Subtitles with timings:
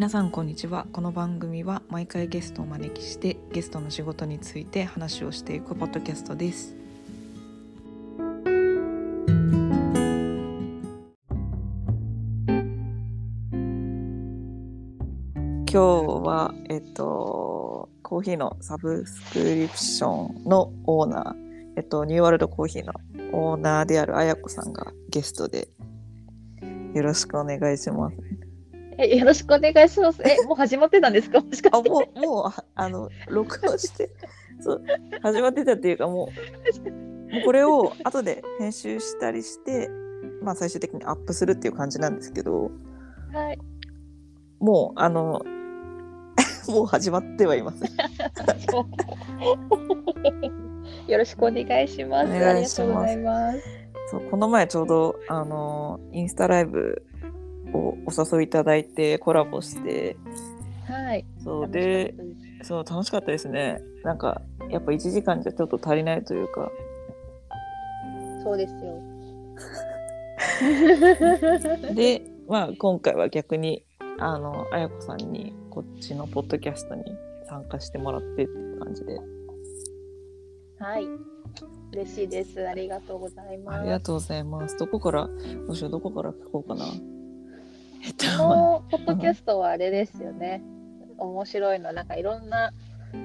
[0.00, 0.86] 皆さんこんにちは。
[0.92, 6.74] この番組は毎回ゲストをお招きしてゲストの仕事について話をしていくポッドキャストです。
[15.66, 15.82] 今日
[16.24, 21.34] はえっとコーヒーのサブスクリプションのオーナー
[21.76, 22.94] えっとニューワールドコーヒーの
[23.34, 25.68] オーナーであるあやこさんがゲストで
[26.94, 28.39] よろしくお願いします。
[29.02, 30.22] えよろしくお願いします。
[30.22, 31.40] え、もう始まってたんですか？
[31.42, 31.90] もしかして。
[31.90, 34.10] あもうもうああの録音して
[34.60, 34.82] そう
[35.22, 39.88] 始まってたっていうかもうもうこれを後で編集したりして、
[40.42, 42.70] まあ、最終的にアップするっていう感じなんですけど
[43.32, 43.58] はい。
[44.58, 45.40] もうあの
[46.68, 47.82] もう始まってはいます。
[51.08, 52.26] よろしくお願いします。
[52.26, 53.58] お願いしますありがとうございます。
[54.10, 57.09] そうこの前ちょうどあのインスタライブを
[57.72, 57.96] お
[58.36, 60.16] 誘いいただいてコラボして
[60.86, 61.24] はい。
[61.42, 62.28] そう楽しかでったで
[62.62, 66.70] すそう楽しかったですねなんかやっぱ1時間じゃちょっと足りないというか
[68.42, 69.00] そうですよ。
[71.94, 73.84] で、まあ、今回は逆に
[74.18, 77.04] あのあやこさんにこっちのポッドキャストに
[77.48, 79.18] 参加してもらってって感じで
[80.78, 81.06] はい。
[81.92, 82.66] 嬉しいです。
[82.66, 83.80] ありがとうございます。
[83.80, 85.28] ありがとうございますどこから
[85.66, 86.84] どうしようどこから聞こうかな
[88.02, 90.62] えっとこのポッドキャストはあれですよね。
[91.18, 92.72] 面白いの、なんかいろんな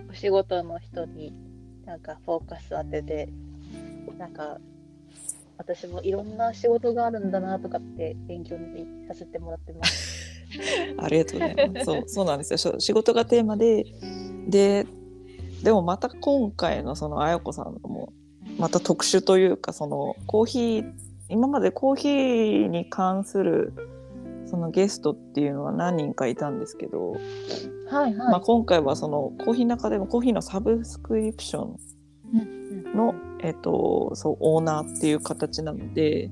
[0.09, 1.33] お仕事の人に
[1.85, 3.29] なんかフォーカス当てて、
[4.17, 4.57] なんか
[5.57, 10.25] 私もいろんな仕事があるんだなとかって勉強にさせてもらってます。
[10.97, 11.85] ありがとうございます。
[11.85, 12.79] そう、そうなんですよ。
[12.79, 13.85] 仕事がテーマで、
[14.47, 14.85] で、
[15.63, 18.13] でもまた今回のそのあやこさんのも
[18.59, 20.91] また特殊というかそのコーヒー
[21.29, 23.73] 今までコーヒーに関する
[24.55, 27.19] そのゲストっていうのは何人かいたんですけど、はい
[27.89, 28.13] はい。
[28.13, 31.79] まあ、今回はそのコーヒーの中でもコーヒーのサブスクリプション
[32.33, 36.31] うんの、えっと、そうオーナーっていう形なので、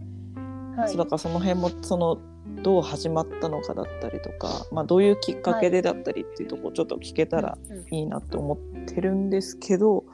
[0.78, 0.88] はい。
[0.88, 2.18] そうだからその辺もその
[2.62, 7.58] どう始まったのかだったりとか、まあ、どういうきっかけでだったりっていうところちょっと聞けたら
[7.92, 8.04] い。
[8.04, 10.06] いなと思ってるんですけど、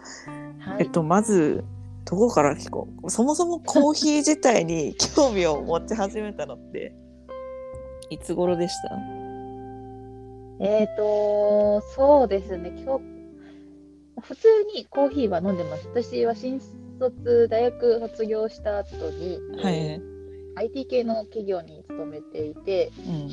[0.57, 0.85] はい。
[0.85, 1.63] えっと、まず
[2.05, 3.11] どこから聞こう？
[3.11, 6.95] そもそもコーヒー自体に興味を持ち始めたのって
[8.09, 8.97] いつ頃でした？
[10.61, 13.03] えっ、と、そうですね、今日、
[14.21, 15.87] 普通にコーヒーは飲んでます。
[15.87, 16.59] 私は新
[16.99, 20.01] 卒、大学卒業した後に、はい、
[20.55, 23.29] IT 系の企業に勤めていて、うん。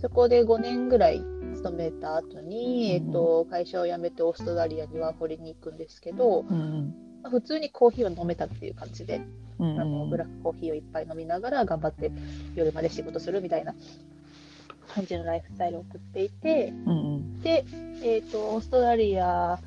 [0.00, 1.22] そこで5年ぐらい
[1.54, 3.06] 勤めた後に、うん。
[3.06, 9.20] えっと、会社を辞めてオーストラリアにワーホリに行くんですけど、うんまあ普通にコーヒーを飲めたっていう感じで、
[9.58, 12.10] うんあのブラックコーヒーをいっぱい飲みながら頑張って
[12.54, 13.74] 夜まで仕事するみたいな
[14.94, 17.40] 感じのライフスタイルを送っていて、うんうん。
[17.42, 17.64] で、
[18.02, 19.58] えー、とオーストラリア、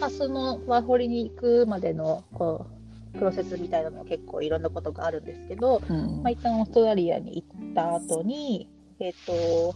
[0.00, 2.66] まあ、そのワーホリに行くまでのこ
[3.14, 8.68] うプロセスみたいなのも結構いろんなことがあるんですけど、うんまあ、一旦オーストラリアに行った後に、
[8.98, 9.74] えっ、と、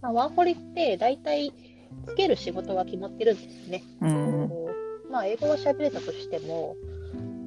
[0.00, 1.52] まあ、ワーホリって大体
[2.06, 3.82] つける仕事が決まってるんですね。
[4.00, 4.69] うん
[5.10, 6.76] まあ、英語は喋れたとしても、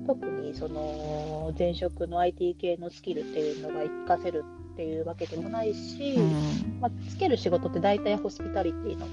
[0.06, 4.44] 特にその前職の IT 系のスキルっていうのが活かせる
[4.74, 6.80] っていうわけでもないし、うん。
[6.82, 9.08] まあ、つける仕事って大体ホスピタリティの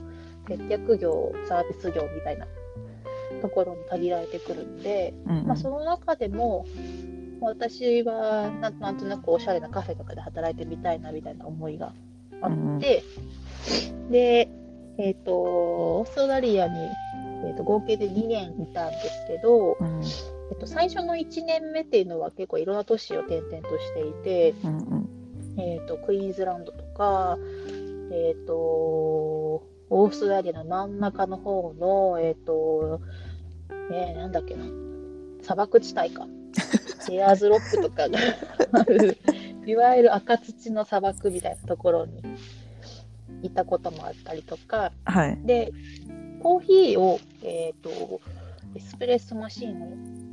[0.49, 2.47] 接客業、サービス業みたいな
[3.41, 6.67] ところに限られてくるんで、うんまあ、その中でも
[7.41, 11.93] 私はなんなんとなくおしゃれなカフェとかで働いてみたいなみたいな思いが
[12.43, 13.03] あって、
[14.11, 14.49] で、
[14.99, 16.75] えっとオーストラリアに、
[17.45, 20.03] えー、と合計で2年いたんですけど、うん
[20.51, 25.09] えっと、最初の1年目っていうのは結構いろんな都市を転々としていて、うんうん
[25.59, 27.39] えー、とクイーンズランドとか、
[28.13, 33.01] えー、とオーストラリアの真ん中の方の、えーと
[33.93, 34.65] えーなんだっけな
[35.43, 36.27] 砂漠地帯か。
[37.11, 38.19] エアーズロックとかが
[38.73, 39.17] ある
[39.67, 42.23] いわゆる赤土の砂漠みたいなところに
[43.43, 44.93] いたこともあったりとか。
[45.05, 45.39] はい。
[45.45, 45.73] で
[46.41, 48.21] コーヒーを、えー、と
[48.75, 49.83] エスプレッソマシン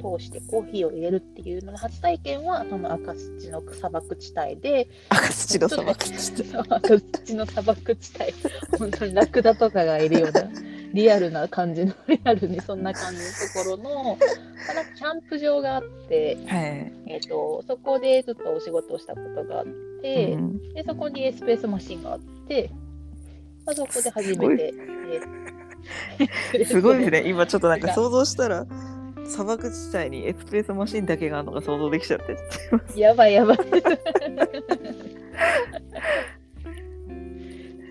[0.02, 8.34] を通してコーヒーを入れるっていうのの初体験はその赤土の砂漠地帯で赤土の砂漠そう赤土の砂漠地帯。
[8.78, 10.50] 本当にラクダとかがいるような
[10.94, 14.18] リアルな感じのリアルにそんな感じのところの、
[14.68, 19.66] まあ、なんかキャンプ場があって、はい、えー、とそこでずっとお仕事をしたことがあっ
[20.02, 20.74] て、うん。
[20.74, 22.70] でそこにエスプレッソマシンがあって、
[23.66, 24.74] まあ、そこで初めて。
[25.12, 25.57] えー
[26.66, 27.24] すごいですね。
[27.28, 28.66] 今ちょっとなんか想像したら
[29.26, 32.20] 砂漠地帯にエスプレッソマシンだけがあるのが想像できちゃっ
[32.94, 33.00] て。
[33.00, 33.58] やばいやばい。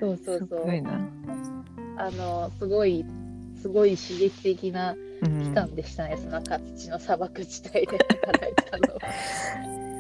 [0.01, 0.65] そうそうすそう。
[0.67, 1.01] ごいな。
[1.99, 3.05] あの、すごい、
[3.61, 9.01] すごい刺激的なうん期間でしたね、その赤土の砂漠地帯で働いたのは。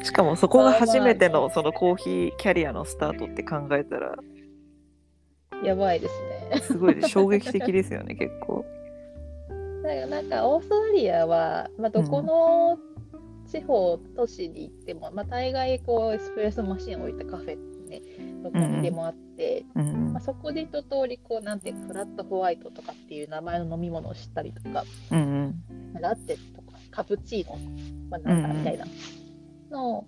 [0.02, 4.14] しかもそこが初めてのそのコーヒーキャリアのスタートって考えたら
[5.64, 6.14] やばいです
[6.50, 6.60] ね。
[6.60, 8.64] すごい衝撃的ですよね結構。
[9.82, 12.78] だからなんかオーストラリアは、まあ、どこの
[13.46, 17.56] 地方都市に行っても、まあ、大概こうエスプレッソマシンを置いたカフェ
[17.88, 18.02] ね
[18.42, 25.62] どこにでもあって、うんまあ、そこで一通りこうなんていうかフラットホワイトとかっていう名前の飲み物を知ったりとかうん
[26.00, 27.56] ラテとかカプチーノ、
[28.10, 28.86] まあ、なんかみたいな
[29.70, 30.06] のを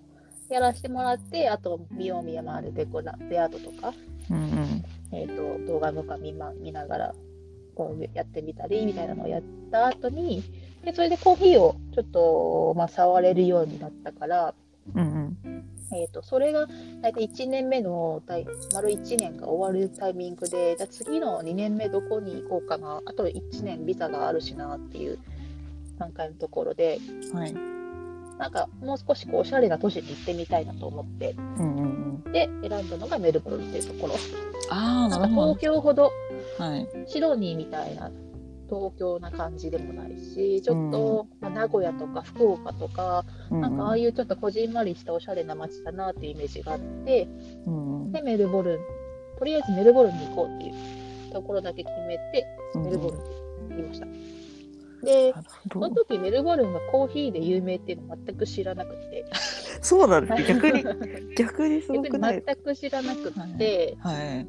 [0.49, 3.93] やらせてもらって、あと見よう見まるでこうラテアートとか、
[4.31, 7.15] うんうんえー、と動画とか見,、ま、見ながら
[7.75, 9.41] こうやってみたりみたいなのをやっ
[9.71, 10.43] た後に
[10.83, 14.53] でそれでコーヒーをちょっと、まあ、触れるようになったから、
[14.95, 15.65] うんうん。
[15.91, 16.67] えー、とそれが
[17.01, 25.17] 大体1年目の大丸1年が終わるタイミングでじゃあ次の2年目どこに行こうかなあと1年ビザがあるしなっていう
[25.97, 26.99] 段階のところで
[27.33, 27.78] はい
[28.39, 32.31] なんかもう少しこうおしゃれな都市に行ってみたいなと思ってうんうんうん。
[32.31, 34.15] で選んだのがメルボルンっていうところ。
[34.71, 36.11] ああな東京ほど
[36.57, 36.87] はい。
[37.05, 38.09] シドニーみたいな
[38.69, 47.27] 東京な感じでもないしちょっと、まあ名古屋とか福岡とか、うんなんかああいうちょっとこじんまりしたおしゃれな街だなっていうイメージがあって
[47.65, 48.11] うんうん。
[48.13, 48.79] でメルボルン
[49.37, 52.45] とりあえずメルボルンに行こうっていうところだけ決めて
[52.75, 54.38] メルボルンに行きました。
[55.03, 55.33] で
[55.71, 59.25] その時メルボルンがコーヒーで有名っていうの全く知らなくて。
[59.81, 60.83] そうなんですね逆に
[61.35, 62.43] 逆にすごくない？
[62.45, 64.47] 全く知らなくて、はい。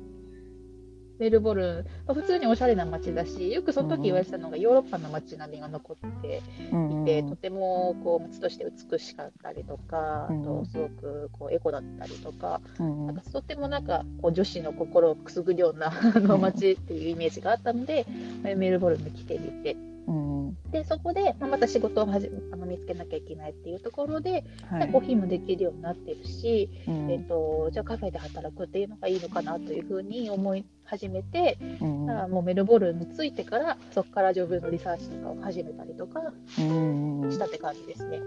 [1.21, 6.43] メルボルン、まあ普通におしゃれな街だしよくその時言われてたのがヨーロッパの街並みが残って
[6.73, 18.07] うんいて、とてもこう街として美しかったりとか、うんあとすごくこうエコだったりとか、うんなんかとてもなんかこう女子の心をくすぐるようなあの街っていうイメージがあったので、
[18.43, 19.77] メルボルンに来てみて
[20.11, 20.71] うんうん。
[20.71, 24.93] でそこで、まあ、また仕事をはじあの見つけなきゃいけないっていうところで、はい。
[24.93, 27.11] コーヒーもできるようになってるし、うん。
[27.11, 36.21] えっとじゃあカフェで働くっていうのがいいのかなというふうに思い始めて、うんだからもうメルボルンに着いてからそこからジョブのリサーチとかを始めたりとか
[36.57, 38.21] したって感じですね。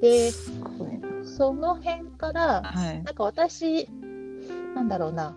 [0.00, 0.30] で
[1.24, 3.02] その辺からはい。
[3.02, 3.88] なんか私
[4.74, 5.36] なんだろうな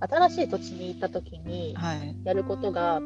[0.00, 2.16] 新しい土地に行った時にはい。
[2.24, 3.00] やることが、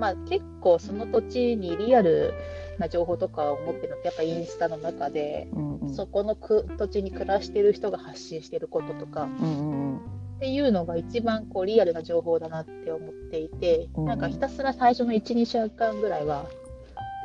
[0.00, 2.32] まあ、結構その土地にリアル
[2.78, 5.94] な情報とかを持ってるのってやっぱインスタの中で、うんうん。
[5.94, 9.98] そこのく土地に暮らしてる人が発信してることとかうんうんっ
[10.40, 16.46] ていうのが一番こうリアルな情報だなって思っていて、うんなんかひたすら最初の12週間ぐらいは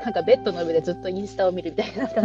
[0.04, 2.22] なんかベッドの上でずっとインスタを見るみたいな感じ。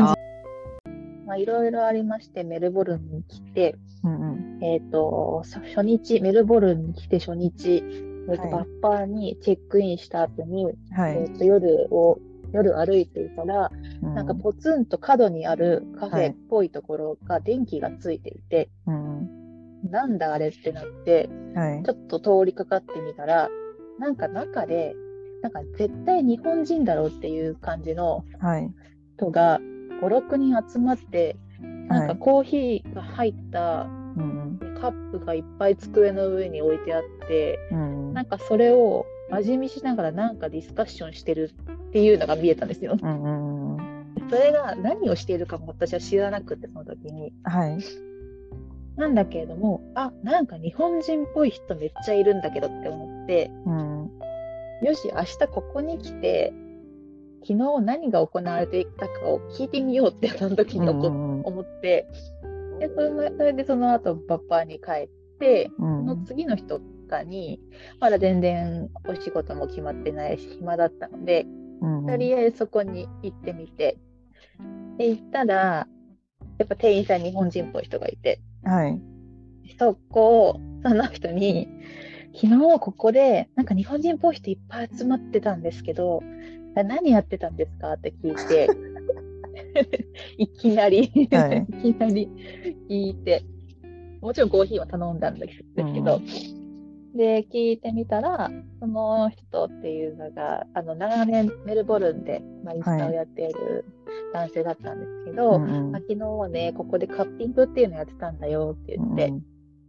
[1.26, 4.64] まあいろいろありましてメルボルンに来て、うんうん。
[4.64, 7.84] えっとそ初日メルボルンに来て初日、
[8.30, 8.50] えっとはい。
[8.52, 11.16] バッパーにチェックインした後に、はい。
[11.16, 12.18] えっと夜を
[12.52, 13.70] 夜歩いていたら、
[14.02, 14.14] うん。
[14.14, 19.90] なんかポツンと角にあるカフはいェっぽいところが電気がついていて、うん。
[19.90, 21.82] なんだあれってなってはい。
[21.82, 23.48] ちょっと通りかかってみたら、
[23.98, 24.94] なんか中で、
[25.42, 28.70] なんか絶対日本人だろうっていう感じのはい。
[29.16, 31.36] 人が5、6人集まって、
[31.88, 33.82] なんはいかコーヒーが入った
[34.16, 41.54] うんカップがいっぱい机の上に置いてあって、うんなんかそれを味見しながらなんかディスカッションしてる
[41.88, 42.98] っていうのが見えたんですよ。
[43.00, 44.28] うんうんうん。
[44.28, 47.32] それが何をしているかも私は知らなくて、その時に。
[47.44, 47.78] はい。
[48.98, 54.10] なんだけれども、あ、なんか日本人っぽい人めっちゃいるんだけどって思って、うん
[54.84, 56.52] よし、明日ここに来て、
[57.48, 62.06] 昨日何が行われていたかを聞いてみようって、その時に思うん思って、
[62.80, 65.08] でそれでその後、バッパーに帰っ
[65.38, 66.64] て、うそのん次の日
[67.10, 67.60] とかに、
[67.98, 71.44] まだ全然お仕事も決まってないし、暇だったので、
[71.82, 73.98] うんとりあえずそこに行ってみて、
[74.96, 75.86] で、行ったら、
[76.58, 79.00] やっぱ店員さん日本人っぽい人がいて、はい。
[79.78, 81.68] そこ、その人に、
[82.34, 86.22] 昨日ここで、なんか日本人っぽい人いっぱい集まってたんですけど、
[86.76, 87.92] あ何やってたんですか？
[87.92, 88.68] って聞いて、
[90.38, 91.66] いきなり、はい。
[91.88, 92.28] い、きなり
[92.88, 93.42] 聞いて、
[94.20, 96.20] もちろんコーヒーは頼んだんですけど、
[97.14, 103.84] で、聞いてみたら、その人っていうのが、あの、長年メルボルンで、まあ、インスタをやっている
[104.32, 105.96] 男性だったんですけど、うんうん。
[105.96, 109.32] あ昨日はね、ここでカッピングっていうのやってたんだよって言って、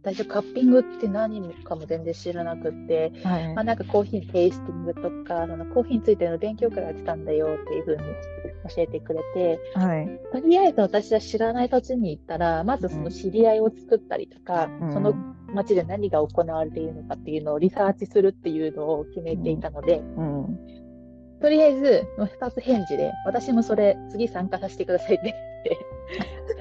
[0.04, 3.54] 最初カッピングって何かも全然知らなくって、はい。
[3.54, 8.02] まあ、なんかコーヒーのテイスティングとか、そのコーヒーについての勉強会やってたんだよっていうふうに
[8.74, 10.20] 教えてくれて、はい。
[10.32, 14.92] とりあえず私は知らない土地に行ったら、まずその知り合いを作ったりとか、うん。
[14.92, 15.14] その
[15.54, 20.81] 町で何が行われているのかっていうのをリサーチするっていうのを決めていたので、うん
[21.42, 25.36] とりあえず、2つ返事で、私もそれ次参加させてくださいって。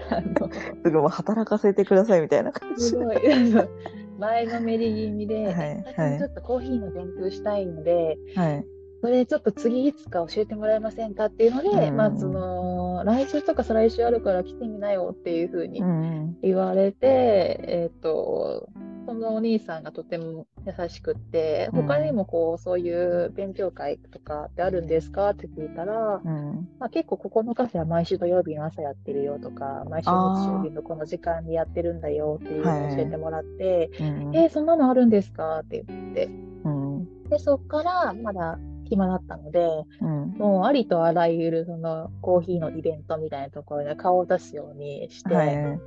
[0.09, 0.49] 言って、あの、
[0.83, 3.17] すぐもう働かせてくださいみたいな感じすごい、
[4.17, 5.83] 前のめり気味で、はい。
[5.85, 8.65] 私もちょっとコーヒーの勉強したいので、はい
[9.01, 11.97] それちょっと次いつか教えてもらえませんかっていうので、うん。
[11.97, 16.37] まあその、来週とか再来週あるから来てみなよっていうふうにうん。
[16.43, 18.69] 言われて、えっ、と、
[19.07, 21.81] そのお兄さんがとても優しくって、うん。
[21.87, 26.69] 他にもこう、そういう勉強会とかってあるんですかって聞いたら、うん。
[26.77, 30.13] まあ、結構ここのカフェは毎週土曜日の朝やってるよとか、毎週日
[30.47, 34.35] 曜日のこの時間にやってるんだよっていうのを教えてもらって、うん。
[34.35, 36.25] えーそんなのあるんですかって言って、
[36.65, 37.29] うん。
[37.29, 38.59] で、そっからまだ
[38.91, 40.29] 暇だったので、うん。
[40.37, 45.79] もうありとあらゆるそのコーヒーのイベントみたいなところで顔を出すようにして、はい。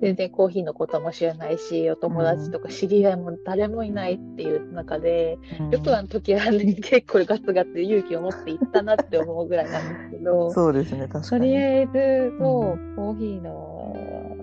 [0.00, 5.38] 全然コーヒーのことも知らないし、お友達とか知り合いも誰もいないっていう中で、
[5.70, 11.50] よくあの時は、ね、結構ガツガツ勇気を持って行ったなって思うぐらいなんですけど、 そうですね確とかに。
[11.50, 11.92] りあえず、
[12.38, 13.94] そううコーヒーの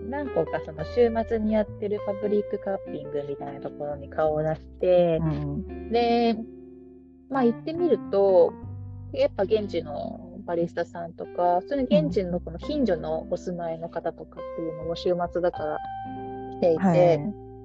[0.09, 5.91] 何個かその週末にやってるパブリックカッピングみたいなところに顔を出してう、ん。
[5.91, 6.37] で、
[7.29, 8.53] まあ行ってみると、
[9.13, 15.77] やっぱ現地のバリスタさんとか、普通に現地のこの近所のお住まいの方とかっていうのも週末だから
[16.57, 16.97] 来ていて、はい。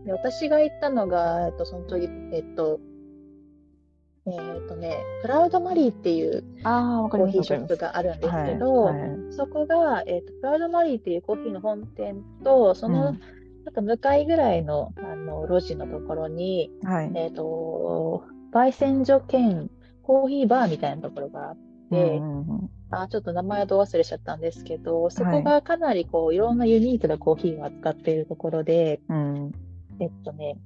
[0.05, 2.81] で私が行ったのが、えっと、その時、えっと、
[4.27, 8.97] えっとね、クラウドマリーっていうコーヒーショップがあるんですはいけど、はい。
[9.31, 13.21] そこが、えっと、クラウドマリーっていうコーヒーの本店と、その、うん。
[13.65, 17.13] なんか向かいぐらいのあの路地のところに、はい。
[17.15, 19.71] えっ、と、焙煎所兼
[20.03, 21.57] コーヒーバーみたいなところがあっ
[21.91, 29.53] て、うんうんあ、ちょっと名前をど忘れしちゃったんですけど、そこがかなりこう、いろんなユニークなコーヒーを扱っているところで、うん
[29.99, 30.59] えっとね、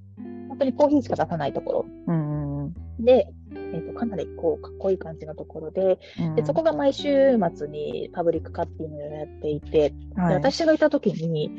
[0.48, 1.86] 本当にコーヒーしか出さないところ。
[2.08, 3.28] うんうんで、
[3.74, 6.34] えっと、かなりこう、かっこいい感じのところで、うん。
[6.34, 10.34] で、そこが毎週末にパブリックカッピングをやっていて、ではい。
[10.34, 11.50] 私がいた時に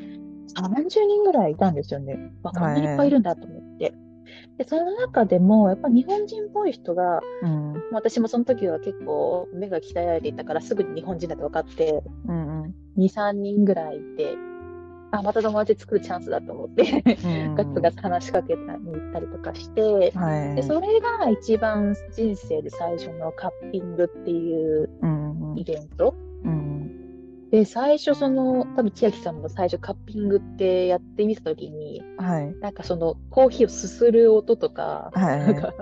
[0.55, 2.33] 30人ぐらいいたんですよね。
[2.41, 3.66] わこんなにいっぱいいるんだと思って。
[4.57, 7.73] で、その中でも、やっぱ日本人っぽい人が、うん。
[7.73, 12.75] まあ私もその時は結構目が鍛えられていたから、すぐに日本人だと分かって、うんうん。
[12.97, 14.35] 2、3人ぐらいいて、
[15.11, 17.55] あ、また友達作るチャンスだと思って、うん。
[17.55, 20.55] ガツガツ話しかけたに行ったりとかして、はい。
[20.55, 26.13] で、それが一番人生で最初のカッピングっていううんうんイベント。
[26.43, 26.86] うん
[27.51, 32.53] で、最初その、多分千秋さんも最初カッピングってやってみたときに、はい。
[32.59, 35.39] なんかそのコーヒーをすする音とか、はい。
[35.39, 35.73] なんか、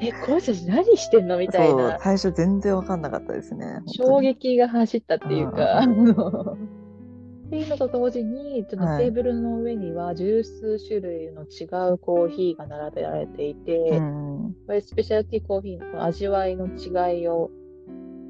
[0.00, 1.98] え、この人たち何してんのみたいな。
[2.00, 9.04] 最初全然わかんなかったですね衝撃が走ったっていうか、っていうのと同時に、ちょっとはい。
[9.06, 17.50] テーブルの上には十数種類の違うコーヒーが並べられていて、うんこれスペシャルティーコーヒーの味わいの違いを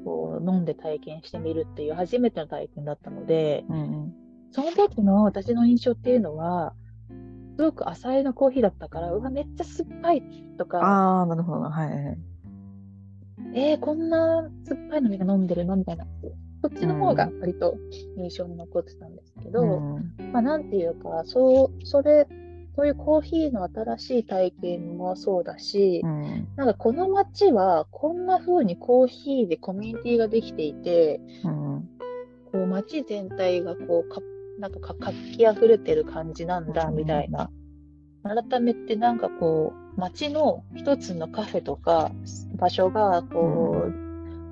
[0.03, 4.13] こう飲んで体験してみるっていう初めての体験だったので、うん
[4.53, 6.73] その時の私の印象っていうのは、
[7.57, 10.23] すごく浅いのコーヒーだったから、うわ、めっちゃ酸っぱい
[10.57, 12.17] とか、ああなるほどはいはい
[13.53, 15.75] えー、こんな酸っぱいのみが飲んでるの？
[15.77, 16.05] みたいな。
[16.61, 17.75] そっちの方が割と
[18.17, 20.31] 印象に残ってたんですけど、うん。
[20.31, 22.27] まあなんていうか、そう、それ、
[22.75, 26.47] そういうコーヒーの新しい体験もそうだし、うん。
[26.55, 31.89] なんかこの街はこんな風にコーヒーでコミュニティができていて、うん。
[32.51, 34.21] こう街全体がこうか、
[34.59, 36.95] なんかか活気あふれてる感じなんだ、うん。
[36.95, 37.49] みたいな。
[38.23, 42.11] 改めてなんかこう、街の一つのカフェとか
[42.55, 44.10] 場所が、こう、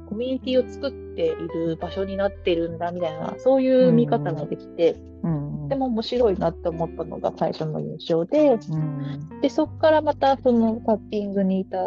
[0.10, 11.78] コミュニティを作っている場所になってるんだ、みたいな、そういう見方ができて、うんとても面白いなって思ったのが最初の印象で、うんで、そこからまたそのタッピングにいた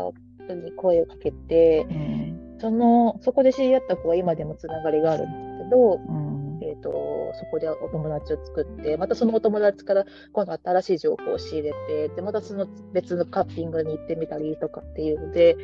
[0.44, 2.22] 人に声をかけて、うん
[2.62, 6.60] その、そこで知り合った子は今でもつながりがあるんですけど、うん。
[6.62, 6.92] えっ、と、
[7.34, 15.56] そこでお友達を作って、またそのお友達から今度新しい情報を仕入れて、で、またその別のカッピングに行ってみたりとかっていうので、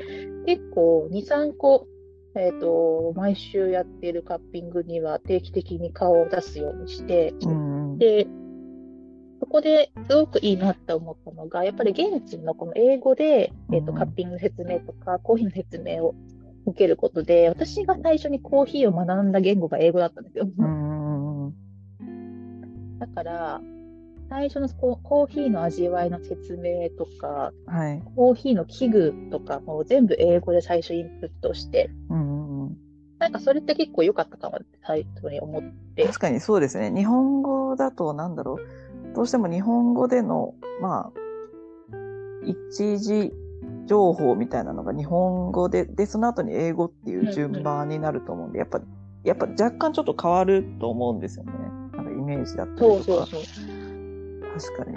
[0.45, 1.87] 結構2、3個、
[2.35, 8.27] えっ、と、毎週やっているカッピングには定期的に顔を出すようにして、うんで、
[9.41, 16.15] そこですごくいいなって思ったのが、やっぱり現地のこの英語で、えっとうんカッピングの説明とか、コーヒーの説明を
[16.67, 20.49] 受けることで、私が最初にコーヒーを学んだ言語が英語だったんですよ。
[20.59, 21.55] うん。
[22.99, 23.61] だから、
[24.29, 28.03] 最初のココーヒーの味わいの説明とか、はい。
[28.15, 32.77] コーヒーの器具とかも全部英語で最初インプットして、うんうんうん。
[33.19, 35.63] なんかそれって結構良かったかもって最初に思っ
[35.95, 36.07] て。
[36.07, 36.93] 確かにそうですね。
[36.95, 39.15] 日本語だとなんだろう。
[39.15, 41.13] どうしても日本語での、まあ、
[42.45, 43.33] 一時
[43.87, 48.81] 情報みたいなのが日本語で、で、その後に英語っていう順番になると思うんで、やっぱ、
[49.25, 51.53] やっぱ若干ちょっと変わると思うんですよね。
[51.95, 53.03] なんかイメージだったりとか。
[53.03, 53.78] そうそうそう。
[54.55, 54.97] 確かに。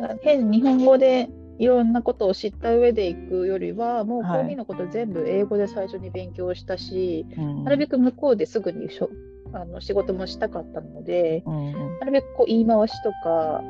[0.00, 7.64] なんか変に日本語でいろんなことを知った上で行くよりは、もうコはいーヒーのこと全部英語で最初に勉強したし、うん。
[7.64, 9.10] なるべく向こうですぐにしょ
[9.52, 11.66] あの仕事もしたかったので、うん。
[11.66, 13.60] うんなるべくこう言い回しとか、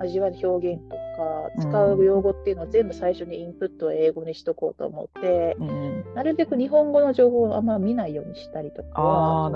[0.00, 5.68] 味わいの表現とか、使う用語っていうのを全部最初にインプットを英語にしとこうと思って、うん。
[5.68, 9.50] うんなるべく日本語の情報をあんま見ないようにしたりとか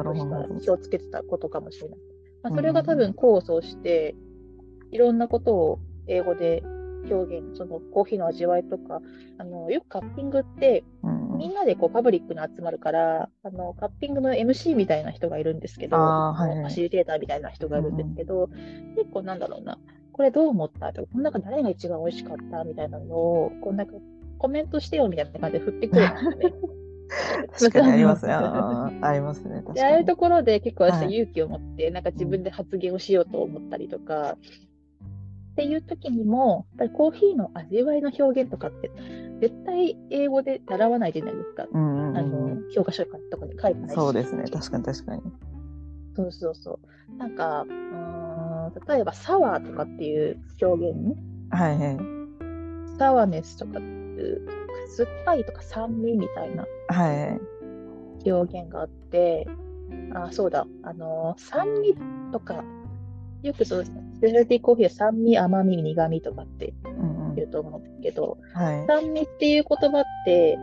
[0.61, 1.99] 気をつけてたことかもしれない。
[2.50, 4.14] まあ、それが多分構想して、
[4.90, 6.62] いろんなことを英語で
[7.11, 9.00] 表現、そのコーヒーの味わいとか、
[9.38, 10.85] あのよくカッピングって、
[11.37, 16.59] みんなでこうパブリックに集まるから、あのカッピングの MC みたいな人がいるんですけど、はいはい。
[16.61, 18.49] ファシリテーターみたいな人がいるんですけど、
[18.97, 19.78] 結構なんだろうな、
[20.12, 23.85] これどう思ったとか、この中誰が一番美味しかったみたいなのを、こんか
[24.38, 26.55] コメントしてよみたいな感じで振ってくるんですよね。
[27.59, 28.33] 確かにありますね。
[28.33, 29.62] ありますね。
[29.67, 30.05] ああいう。
[30.05, 34.37] ところで結構私ははい勇気を持って、なんか自分で発言をしようと思ったりとか、
[35.53, 38.91] っていう時にも、やっぱりコーヒーの味わいの表現とかって、
[39.41, 41.67] 絶対英語で習わないじゃないですか。
[41.73, 43.95] うんうんあうんの教科書とかに書いてないし。
[43.95, 44.45] そうですね。
[44.45, 45.23] 確かに確かに。
[46.15, 46.79] そうそうそ
[47.15, 47.17] う。
[47.17, 47.73] なんか、うー
[48.69, 51.17] ん例えばサワーとかっていう表現、
[51.50, 51.99] はいはい。
[52.99, 54.49] サワーネスとかっていう、
[54.88, 57.40] 酸っぱいとか酸味みたいなはいはい。
[58.30, 59.47] 表現があって、
[60.14, 61.95] あ、そうだ、あのー酸味
[62.33, 62.64] とか、
[63.42, 63.90] よくそう、ス
[64.21, 68.87] ペシャルティーコーヒーは酸味、甘み、苦味とかってうんうん言うと思うんですけど、はい。
[68.87, 70.59] 酸味っていう言葉って、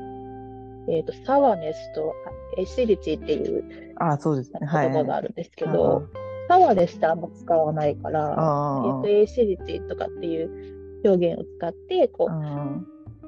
[0.89, 2.13] えっ、と、サワーネスと
[2.58, 4.60] エシリティっていうあそうですね。
[4.62, 4.91] 言はい。
[4.91, 6.08] 葉があるんですけど、
[6.50, 12.79] サワーネスってあんま使わないから、あえっと、エシリティとかっていう表現を使って、こう、あ。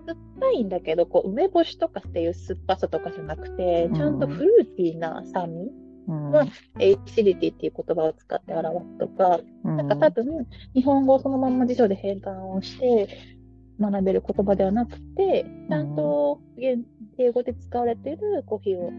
[0.07, 5.71] 酸っぱいんだけど、こう、梅干しとかっていう酸っぱさとかじゃなくて、ちゃんとフルーティーな酸味、
[6.07, 6.31] うん。
[6.31, 6.45] は
[6.79, 13.09] エシリティっていう言葉を使って表すとか、なんか多分、日本語をそのまんま辞書で変換をして
[13.79, 16.85] 学べる言葉ではなくて、ちゃんと現
[17.17, 18.91] 英語で使われているコーヒーを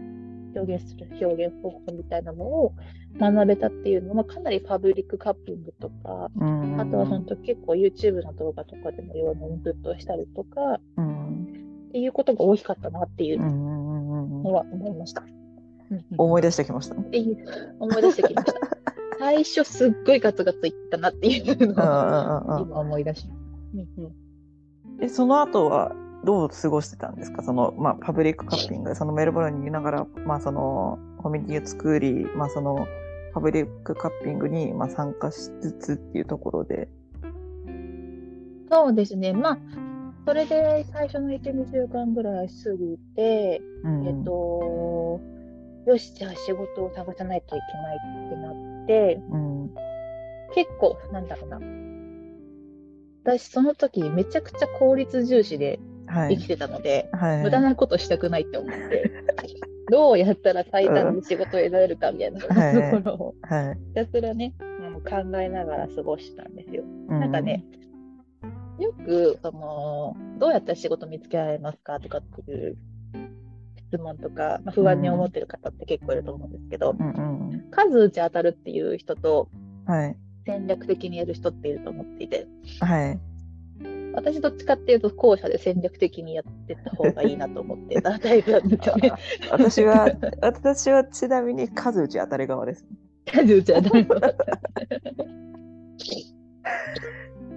[0.55, 2.73] 表現する表現方法みたいなのを
[3.19, 11.43] 学べたっていうのは、かなりパブリックカッピングとか、うん、あとは本当結構 YouTube の動画とかでもいろんなインプットをしたりとか、うん。
[11.89, 15.23] っていうことが大きかったなっていうのは思いました。
[16.17, 16.95] 思い出してきました？
[16.95, 18.59] 思い出してきました。
[19.19, 23.35] 最初すっごいガツガツいったなっていうのを今思い出しま
[25.09, 27.43] その後はどう過ごしてたんですか？
[27.43, 32.87] その、まあ、パブリックカッピング、そのメルボルンにいながら、まあ、その、コミュニティを作り、まあ、その、
[33.33, 36.89] パブリックカッピングに、まあ、参加しつつっていうところで。
[38.71, 39.33] そうですね。
[39.33, 39.59] まあ、
[40.25, 45.21] それで最初の1、2週間ぐらい過ぎて、うんえっ、と、
[45.87, 49.71] よし、じゃあ仕事を探さないといけないってなって、うん。
[50.53, 51.59] 結構、なんだろうな。
[53.23, 55.98] 私、その時めちゃくちゃ効率重視ではい。
[56.09, 57.43] 生きてたので、はい。
[57.43, 59.11] 無駄なことしたくないって思って、
[59.91, 63.77] どうやったら最短で仕事を得られるかみたいなはいところをはい。
[63.89, 64.53] ひたすらね、
[65.07, 66.83] 考えながら過ごしたんですよ。
[67.07, 67.63] うなんかね、
[68.79, 72.77] よく、その、どうやったら仕事見つけられますかとかっていう
[73.89, 77.65] 質問とか、まあ、不安に思ってる方って結構いると思うんですけど、うんうん。
[77.71, 79.49] 数打ち当たるっていう人と
[79.85, 80.15] はい。
[80.45, 82.47] 戦略的にやる人っていると思っていて、
[82.79, 83.19] はい。
[84.13, 89.11] 私どっちかっていうと後者で戦略的にやってった方がいいなと思ってたタイプなんですよね。
[89.51, 92.85] 私は、私はちなみに数打ち当たり側です。
[93.25, 94.07] 数打ち当たる。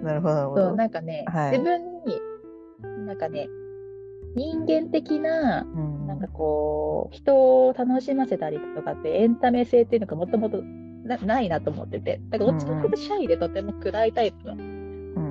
[0.03, 0.75] なるほど、なるほそう、ど。
[0.75, 2.19] なんかね、はい自分に、
[3.05, 3.47] なんかね、
[4.35, 10.61] 人間的な、うんなんかこう、人を楽しませたりとかって、エンタメ性っていうのがもともと
[11.03, 14.55] なないなと思ってて、だからどっちかというとシャイでとても暗いタイプの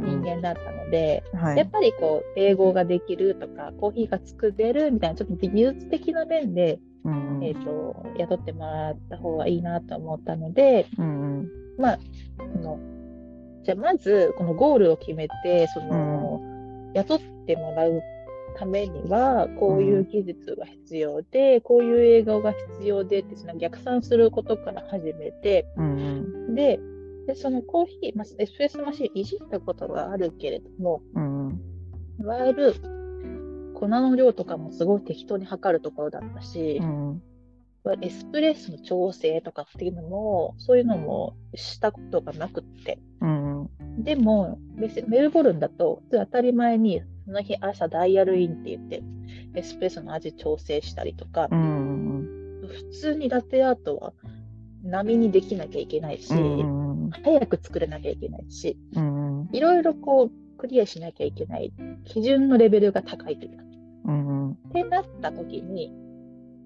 [0.02, 1.56] 人間だったので、はい。
[1.56, 7.44] やっぱりこう、英語ができるとか、コーヒーが作れるみたいな、ちょっと技術的な面で、うんうん。
[7.44, 11.48] えっ、と、雇ってもらった方がいいなと思ったので、うんうん。
[11.78, 11.98] まあ、
[12.38, 12.78] その、
[13.64, 16.40] じゃあまず、このゴールを決めて、その、
[16.94, 18.02] 雇ってもらう
[18.56, 26.54] ためには、こういう技術が必要で、こういう映画が必要でって、その逆算することから始めて、うんうん。
[26.54, 26.80] で、
[27.26, 31.60] で、そのコーヒー、まあ、エスプレッソマシンいじったことがあるけれども、うん。
[32.20, 32.74] いわゆる
[33.74, 37.22] 粉の量とかもすごい適当に測るところだったし、うん。
[38.00, 43.00] エスプレッソの調整とかっていうのも、そういうのもしたことがなくって。
[43.20, 43.68] うん。
[43.98, 49.02] でも、別にメルボルンだと、当たり前に、その日朝ダイヤルインって言って、
[49.54, 54.12] エスプレッソの味調整したりとか、うん普通にラテアートは
[54.84, 59.48] 波にできなきゃいけないし、うん早く作らなきゃいけないし、うん。
[59.52, 61.72] いろいろこう、クリアしなきゃいけない、
[62.04, 63.64] 基準のレベルが高いというか。
[64.06, 64.50] うん。
[64.52, 65.92] ってなった時に、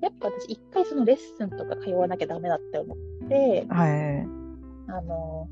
[0.01, 4.21] やっぱ私一回そのレッスンとか通わなきゃダメだって思って、はい。
[4.89, 5.49] あの、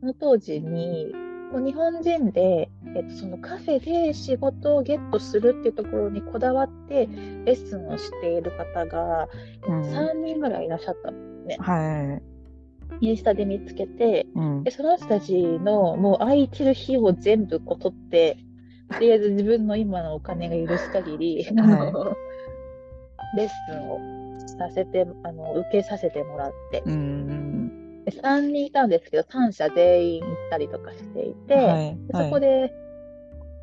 [0.00, 1.12] その当時に、
[1.52, 9.28] 日本人で、えっと、そのカフェで仕事をゲットするっていうところにこだわって、レッスンをしている方が
[9.68, 9.82] うん。
[9.82, 11.26] 3人ぐらいいらっしゃったの。
[11.58, 12.35] はい
[13.00, 14.64] インスタで見つけて、うん。
[14.64, 18.38] でその人たちのもう空いてる日を全部こう取って、
[18.92, 22.16] とりあえず自分の今のお金が許す限り、 あの
[23.36, 23.98] レッスンを
[24.58, 31.96] させて、あの受けさせてもらって、うんで3人いたんですけど、3社全員行ったりとかしていて、はい。
[32.06, 32.72] でそこで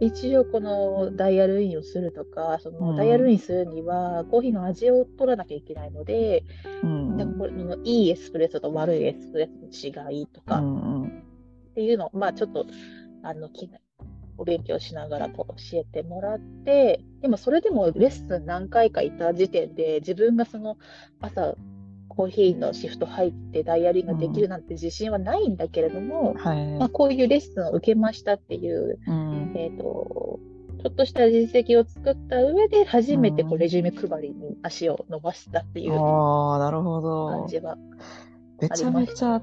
[0.06, 2.80] 一応このダイヤルインをするとか、そうん。
[2.80, 6.44] のダイヤルインするにはコーヒーの味を取らなきゃいけないので、
[6.84, 7.18] うん。
[7.18, 11.24] でこれのいいエスプレッソと悪いエスプレッソの違いとか、うん
[11.74, 12.66] っていうのを、まあちょっと、
[13.24, 13.68] あの、き
[14.38, 20.78] お勉強しながらこう教えてもらって、でもそれでもレッスン何回かいた時点で、自分がその
[21.20, 21.56] 朝、
[22.16, 26.66] コーヒーのシフト入ってダイヤリングができるなんて自信はないんだけれども、はい。
[26.78, 29.54] まあ、こういうレッスンを受けましたっていう、うん。
[29.56, 30.40] えっ、と、
[30.84, 33.60] ちょっとした実績を作った上で、初めてこううん。
[33.60, 37.78] レジュメ配りに足を伸ばしたっていうああなるほ感どじは
[38.62, 39.42] めちゃめちゃ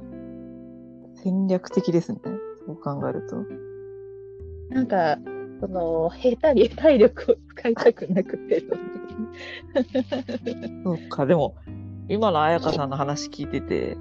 [1.22, 2.18] 戦略的ですね。
[2.66, 3.37] そう考えると。
[4.74, 5.18] なんか、
[5.61, 8.64] その、下手に体力を使いたくなくて、
[10.85, 11.56] そうか、でも、
[12.10, 13.96] 今の彩香さんの話聞いてて、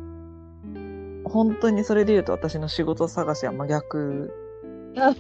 [1.29, 4.33] 本当にそれで言うと私の仕事探しは真逆
[4.97, 5.13] あ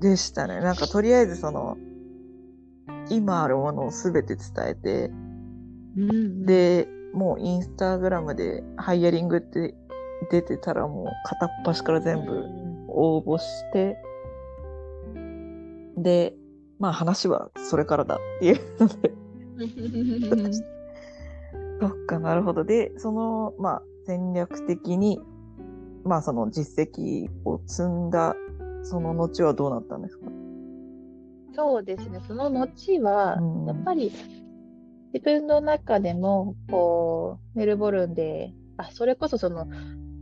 [0.00, 0.60] でしたね。
[0.60, 1.76] なんかとりあえずその、
[3.10, 5.10] 今あるものを全て伝えて、
[5.96, 9.74] うん、で、もうインスタグラムでハイヤリングって
[10.30, 12.44] 出てたらもう片っ端から全部
[12.86, 13.96] 応募して、
[15.96, 16.36] で、
[16.78, 19.12] まあ話はそれからだっていうので、
[20.36, 20.77] う ん
[21.80, 22.64] そっか、なるほど。
[22.64, 25.20] で、その、まあ、戦略的に、
[26.04, 28.34] まあ、その実績を積んだ、
[28.82, 30.26] その後はどうなったんですか？
[31.54, 33.66] そうですね、その後は、うん。
[33.66, 34.12] やっぱり
[35.12, 39.66] 自分の中でも、こう、メルボルンで、あ、それこそその、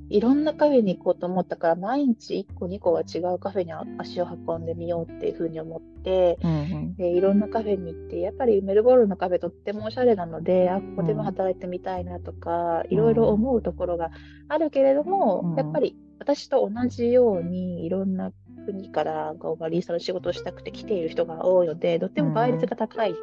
[0.09, 14.11] いろんなカフェに行こうと思ったから、毎日1個、2個は違うカフェに足を運んでみようっていうふうに思って、うんでいろんなカフェに行って、やっぱりメルボルンのカフェとってもおしゃれなので、あ、ここでも働いてみたいなとか、いろいろ思うところが
[14.49, 15.57] あるけれども、うん。
[15.57, 18.33] やっぱり私と同じようにいろんな
[18.66, 23.14] 国からこうバリスタの仕事をしたくて来ている人が多いので、とっても倍率が高いっ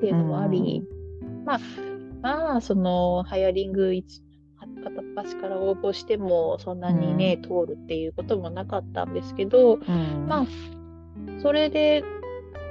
[0.00, 0.82] ていうのもあり、
[1.44, 1.60] まあ、
[2.22, 4.25] まあ、そのハイアリング一
[4.90, 10.46] 片っ端から応募してもそんなにね、通るっていうこともなかったんですけど、うんまあ、
[11.42, 12.04] それで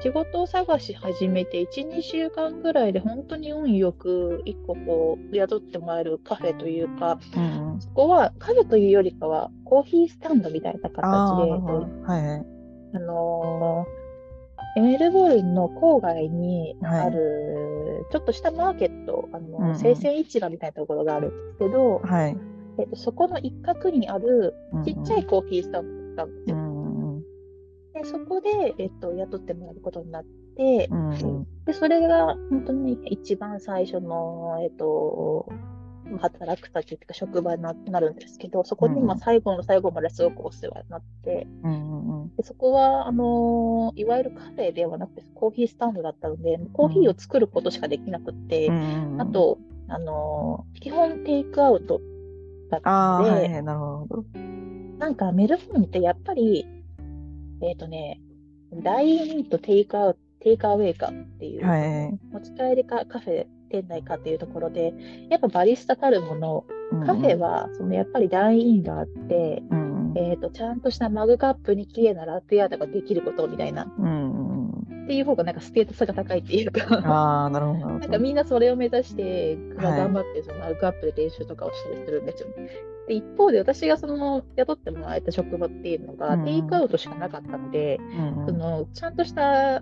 [0.01, 11.79] 仕事を探し始めて1、2週間ぐらいで本当に運よく1個こう雇ってもらえるカフェというか、うんそこはカフェというよりかはコーヒースタンドみたいな形ああ、で、なるほど。
[12.03, 12.45] はいはい。
[12.93, 14.04] あのー
[14.81, 16.99] メルボルンの郊外にはい。
[17.07, 19.79] ある、ちょっとしたマーケット、あのうんうん。
[19.79, 22.37] 生鮮市場みたいなところがあるんですけど、はい。
[22.77, 26.55] えっと、そこの一角にあるちっちゃいコーヒースタンドなんですうよ。
[26.57, 27.21] んうん。
[27.93, 30.23] でそこで、えっと、雇ってもらうことになっ
[30.57, 31.47] て、うんうん。
[31.65, 35.47] でそれが本当に一番最初の、えっと、
[36.19, 41.47] 働く先っていうか職場にななるんですけど、そこにうんまあ最後の最後まですごくお世話になって、
[42.37, 52.01] でそこは、あのいわゆるカフェではなくてコーヒースタンドだったので、コーヒーを作ることしかできなくって、うんあ、と、あの基本テイクアウト
[52.69, 54.25] だったので、はいはい、なるほど。
[54.97, 56.65] なんかメルボルンってやっぱり、
[57.61, 58.21] えっ、とね、
[58.83, 62.19] ダイインとテイクアウト、テイクアウェイかっていう、はい。
[62.31, 63.47] 持ち帰りかカフェ、
[63.81, 64.93] 店内かっていうところで、
[65.29, 66.65] やっぱバリスタたるもの、
[67.05, 69.79] カフェはそのやっぱりダイインがあって、うん。
[69.89, 73.91] うんえっ、と、ちゃんとしたマグカップに綺麗なラテアートができることみたいな。
[73.99, 74.49] うん。
[74.49, 74.55] うん
[75.05, 76.95] っていう方がなんかステータスが高いっていうか。
[77.05, 77.99] ああ、なるほど。
[77.99, 82.47] なんかみんなそれを目指して、頑張ってそのマルクアップで練習とかをしたりするんですよ。
[83.07, 86.45] で一方で私がその雇ってもらえた職場っていうのが、うん。
[86.45, 88.39] テイクアウトしかなかったので、うん。
[88.39, 89.81] うんそのちゃんとした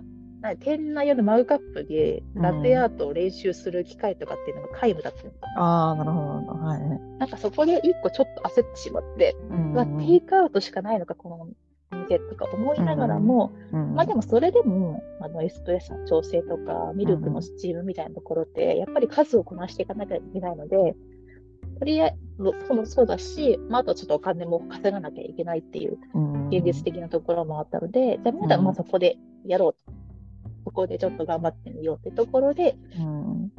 [0.56, 6.64] 店内用のマグカップでラテアートを練習する機会とかっていうのが皆無だったんですよああ、なるほど。
[6.64, 6.80] はい。
[7.18, 20.94] なんかそこで一個ちょっと焦ってしまって、うんテイクアウトしかないのか、このお店とか思いながらも、うんまあでもそれでもあのエスプレッソの調整とかミルクのスチームみたいなところってやっぱり数をこなしていかなきゃいけないので、
[21.78, 26.48] とりあえずそもそうだし、まあ、あとちょっとお金も稼がなきゃいけないっていううん。
[26.48, 30.03] 現実的なところもあったので、じゃあまだまあそこでやろうと。
[30.74, 33.52] ここでちょっと頑張ってみようってところでうん。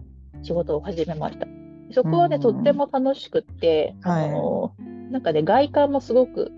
[0.43, 1.47] 仕事を始めました。
[1.91, 2.41] そこはね、うん。
[2.41, 4.29] とっても楽しくって、はい。
[4.29, 4.75] あの
[5.11, 6.51] なんかね、外観もすごく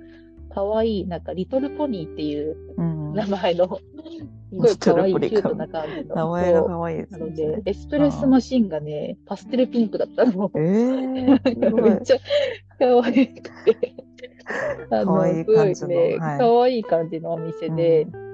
[0.53, 3.13] 可愛い、なんかリトルポニーっていううん。
[3.13, 6.15] 名前の、すごい可愛いキュートな感じの。
[6.15, 7.35] 名前が可愛いですなのね。
[7.35, 10.51] で、エスプレッソマシンがね、パステルピンクだったの。
[10.55, 11.81] ええ すごい。
[11.83, 12.17] めっちゃ
[12.79, 13.93] 可愛くて。
[14.89, 15.87] あ 可愛いすご感じの。
[15.89, 16.39] ね、はい。
[16.39, 18.26] 可愛い感じのお店で、で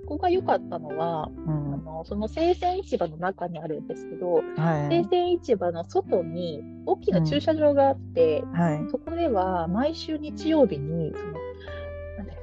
[0.00, 5.04] そこが良かったのは、うんあのその生鮮市場の中にあるんですけど、生はい。
[5.10, 8.90] 鮮市場の外に大きな駐車場があって、はい。
[8.90, 11.34] そこでは毎週日曜日にその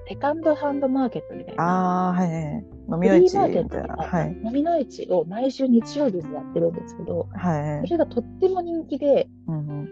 [0.07, 1.63] セカンドハンドマーケットみたいな。
[1.63, 2.53] ああ、はいはい。
[2.53, 4.29] 飲フみの市みたいな。
[4.43, 7.91] 飲みの市を毎週日曜日にやってるんですけど、はいそ。
[7.91, 9.89] れがとっても人気で、うんうん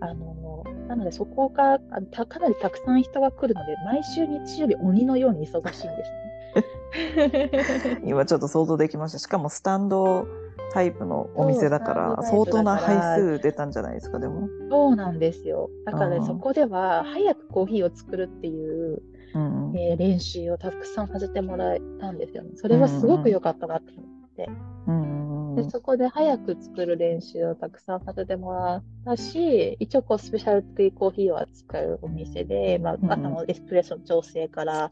[0.00, 1.78] あのなのでそこが
[2.26, 6.31] かなりたくさん人が来るので、毎週日曜日鬼のように忙しいんですね。
[8.04, 9.18] 今ちょっと想像できました。
[9.18, 10.26] しかもスタンド
[10.72, 14.48] タイプのお店だから、相当な配数出たんじゃないですか、でも。
[14.70, 15.70] そうなんですよ。
[15.84, 19.02] だから、そこでは早くコーヒーを作るっていう、
[19.34, 22.50] うんうんえー練習をたくさんさせてもらえたんですよね。
[22.56, 24.50] それはすごく良かったなって思って。
[24.86, 25.22] うんうん
[25.54, 34.90] でそこで早く作る練習をたくさんさせてもらったし、一応こうスペシャルティーコーヒーを扱うお店で、まあ、うん朝のエスプレッソの調整から、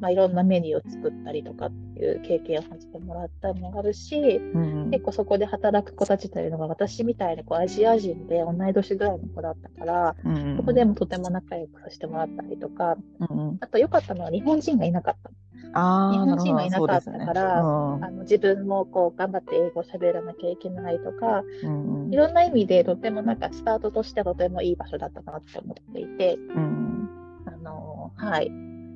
[0.00, 4.90] まあ、いろんなメニューを作ったりとかっていう経験をさせてもらったのもあるし、うんうん。
[4.90, 10.56] 結構そこで働く子たちというのが私みたいなこうアジア人で同い年ぐらいの子だったから、うんうん。
[10.56, 12.96] そこでもとても仲良くさせてもらったりとか、
[13.30, 13.58] うんうん。
[13.60, 15.30] あと良かったのは日本人がいなかった。
[15.78, 22.12] あ日本人があ、いなかったからうんあの自分もこう頑張って英語を喋らなきゃいけないとか、うんうん。
[22.12, 27.08] いろんな意味でとてもなんかスタートとしてはとてもいい場所だったなって思っていて、うん
[27.46, 28.50] あのはい。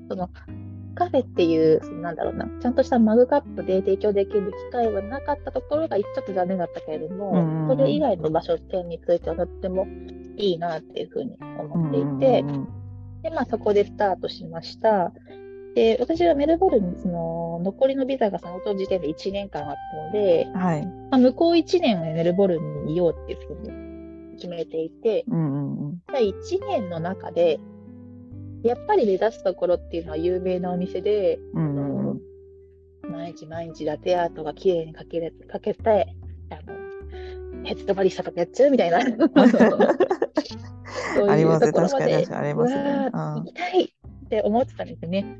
[0.08, 0.28] その
[0.94, 9.86] カフェっていう、なんだろうな、ちゃんとしたマグカップで提供できる機会はなかったところがちょっと残念だったけれども、うんそれ以外の場所店についてはとっても
[10.36, 12.68] いいなっていうふうに思っていうんて、うん
[13.22, 15.12] で、まあそこでスタートしました。
[15.74, 19.76] で、私はメルボルンにその残りのビザがその時点で1年間あっ
[20.12, 20.86] たので、はい。
[20.86, 27.60] まあ、向こう1年はメルボルンにいようっていうふうに決めていて、うんうんうんじゃあ1年の中で、
[28.62, 32.20] やっぱり目指すところっていうのは有名なお店で、うん
[33.10, 36.14] 毎日毎日ラテアートが綺麗にかけれかけて、
[36.50, 39.00] あの、ヘッドバリスタとかやっちゃうみたいな。
[41.14, 41.66] そうありますね。
[41.66, 43.10] いうところまでありますね。
[43.12, 45.38] 行きたいって思ってたんですよね。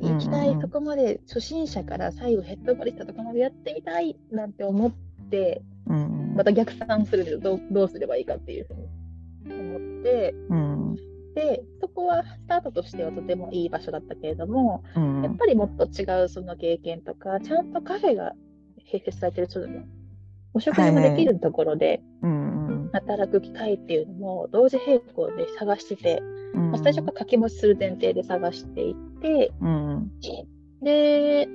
[0.00, 4.92] 行きたい、そこまで初心者から最後ヘッドバリスタとかまでやってみたいなんて思っ
[5.30, 6.34] て、うんうん。
[6.36, 11.07] また逆算するけどどうどうすればいいかっていうふうに思って、うん
[11.38, 18.32] で、そこはスタートとしてはとてもいい場所だったけれども、うんやっぱりもっと違うその経験とか、ちゃんとカフェが
[18.92, 19.86] 併設されてる、ちょっとね、
[20.52, 26.22] お食事もできるところでうん働く機会っていうのも同時並行で探してて、
[26.54, 30.10] うんまあ最初から掛け持ちする前提で探していって、うん
[30.82, 31.48] で、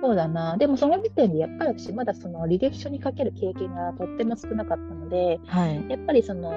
[0.00, 5.84] そうだな、でもその時点でやっぱり私まだその履歴書に書ける経験がとっても少なかったので、はい。
[5.88, 6.52] やっぱりその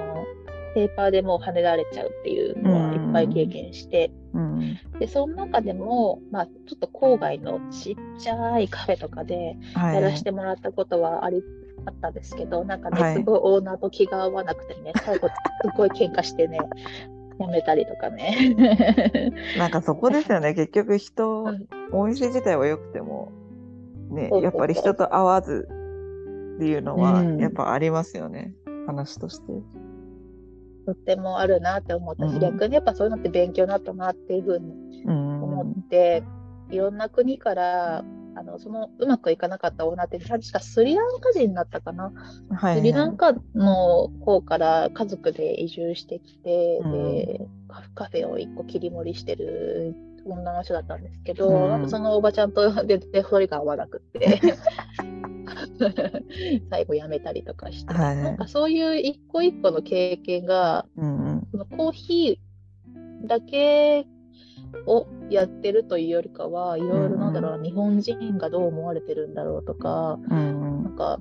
[0.74, 4.78] ペーパーでもう跳ねられちゃうっていうのはいっぱい経験して、うん。
[4.98, 9.94] で、その中でも、まあ、ちょっと郊外のちっちゃいカフェとかではい。
[9.94, 11.42] やらせてもらったことはあり、
[11.86, 13.14] あったんですけど、なんかね、はい。
[13.14, 15.28] すごいオーナーと気が合わなくてね、最後、
[15.62, 16.58] すごい喧嘩してね、
[17.38, 18.54] やめたりとかね。
[19.56, 20.54] なんかそこですよね。
[20.54, 21.68] 結局人うん。
[21.92, 23.32] お店自体は良くても
[24.10, 25.68] ねやっぱり人と会わず
[26.56, 27.38] っていうのはうん。
[27.38, 28.54] やっぱありますよね、
[28.86, 29.52] 話として。
[30.88, 32.40] とってもあるなって思ったし、うん。
[32.40, 36.22] 逆にやっぱそういうのって勉強になったなっていうふうにうん思って、
[36.70, 42.12] いろんな国から、あのそのうまくいかなかったオーナーって、確かスリランカ人だったかな？
[42.50, 46.92] はいスリランカの方から家族で移住してきて、うん。
[47.14, 51.68] でカフカフェを一個切り盛りしてる女の人だったんですけど、うん。
[51.68, 54.40] なんかそのおばちゃんと全然距離が合わなくって。
[56.70, 58.16] 最後やめたりとかして、はい。
[58.16, 61.48] なんかそういう一個一個の経験がうんうん。
[61.50, 64.06] そのコーヒーだけ
[64.86, 71.18] をやってるというよりかはいろいろなんだろうな、日本人がどう思われてるんだろうとかうんなんか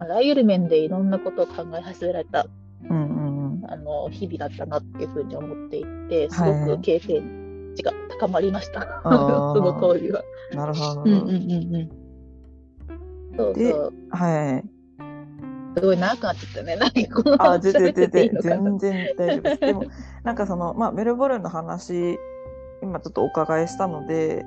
[0.00, 2.46] あらゆる面でいろんなことを考えさせられた。
[2.88, 3.27] うんうんうん
[3.70, 10.22] あの日々だったなっていうふうに思っていてすはいごく経験値が高まりました、あー その当時は。
[10.52, 11.02] なるほど。
[11.02, 11.90] うんうんうんうん
[13.36, 14.64] そうでそうはい。
[15.76, 16.76] すごい長くなっちゃったね。
[16.76, 19.60] なんかこのあ、話全然全然全然大丈夫です。
[19.66, 19.84] でも
[20.24, 22.18] なんかそのまあメルボルンの話
[22.82, 24.44] 今ちょっとお伺いしたので、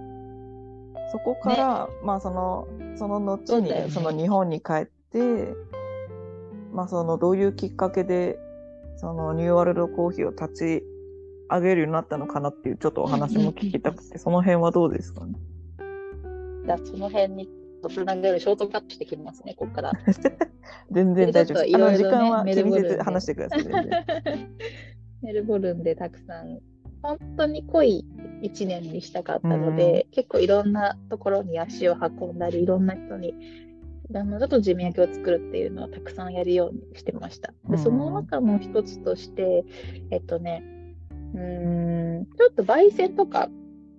[1.12, 5.56] そこから、まあそのその後にそねその日本に帰って、
[6.74, 8.38] まあそのどういうきっかけで
[8.98, 10.84] そのニューワールドコーヒーを立ち
[11.50, 15.34] 上げるようになったのかなっていうちょっとお話も聞きたくて、その辺はどうですかね？
[16.66, 17.50] じゃあその辺に
[17.90, 19.92] つなげるショートカットしてきますね、ここから。
[20.92, 21.72] 全然大丈夫です。
[21.72, 23.66] ちょっとあの時間は気にせず話してください。
[25.24, 26.60] メルボルンでたくさん、
[27.02, 28.06] 本当に濃い
[28.44, 33.34] 1年にしたかったので、結構いろんなところに足を運んだり、いろんな人に、
[34.12, 37.54] いろんな人と地味焼きを作るっていうのをたくさんやるようにしてました。
[37.65, 39.63] うんでその中の一つとして、
[40.12, 40.63] えっとね、
[41.34, 43.50] うーん、ちょっと焙煎とか、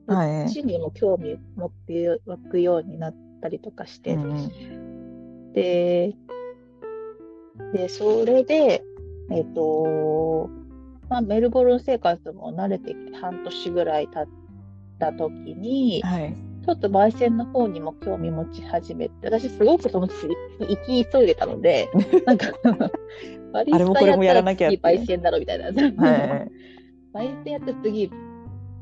[0.06, 6.14] はい地にも興味持って湧くようになったりとかして、うんうんで、
[7.72, 8.82] で、それで、
[9.30, 10.50] えっ、と、
[11.08, 14.28] まあ、メルボルン生活も慣れてきて半年ぐらい経っ
[14.98, 16.51] た時に、はい。
[16.64, 20.14] ちょっと焙煎の方にも興味持ち始めて、私すごくその時
[20.60, 21.88] 行き急いでたので、
[22.24, 22.52] なんか、
[23.52, 25.64] バリあれもスタこれもやったらなきゃって次焙煎だろみたいな。
[25.66, 26.50] はい。
[27.14, 28.10] 焙煎やったら次、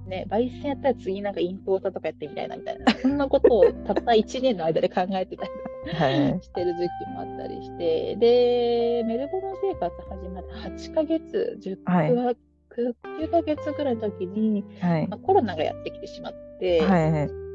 [0.06, 5.50] ね、焙煎やったら次なんかインポーターとかやってみたいなみたいな、そんなことをたった1年の間で考えてたり
[5.94, 6.42] はい。
[6.42, 12.36] してる時期もあったりして、で、メルボルン生活始まって8ヶ月、10はい
[12.70, 17.49] 9 9ヶ月ぐらいの時に、はいまあ、コロナがやってきてしまって、はいはい。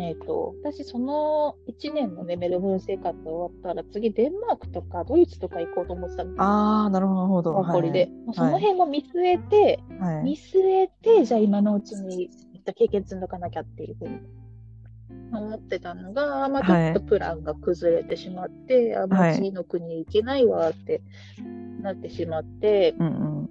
[0.00, 6.40] えっ、と、私その1年のね、メルボルン生活終わったら、次デンマークとかドイツとか行こうと思ってたんで。
[6.40, 7.52] ああ、なるほど。
[7.52, 8.08] 残りで。
[8.32, 10.24] その辺も見据えて、はい。
[10.24, 14.20] 見据えて、じゃあ今のうちにいった経験積んどかなきゃっていうふうに
[15.32, 21.02] 思ってたのが、まあ、ちはいょっとプランが崩れてしまって、あ、もうはい次の国行けないわって
[21.82, 23.10] なってしまって、うんう
[23.42, 23.50] ん。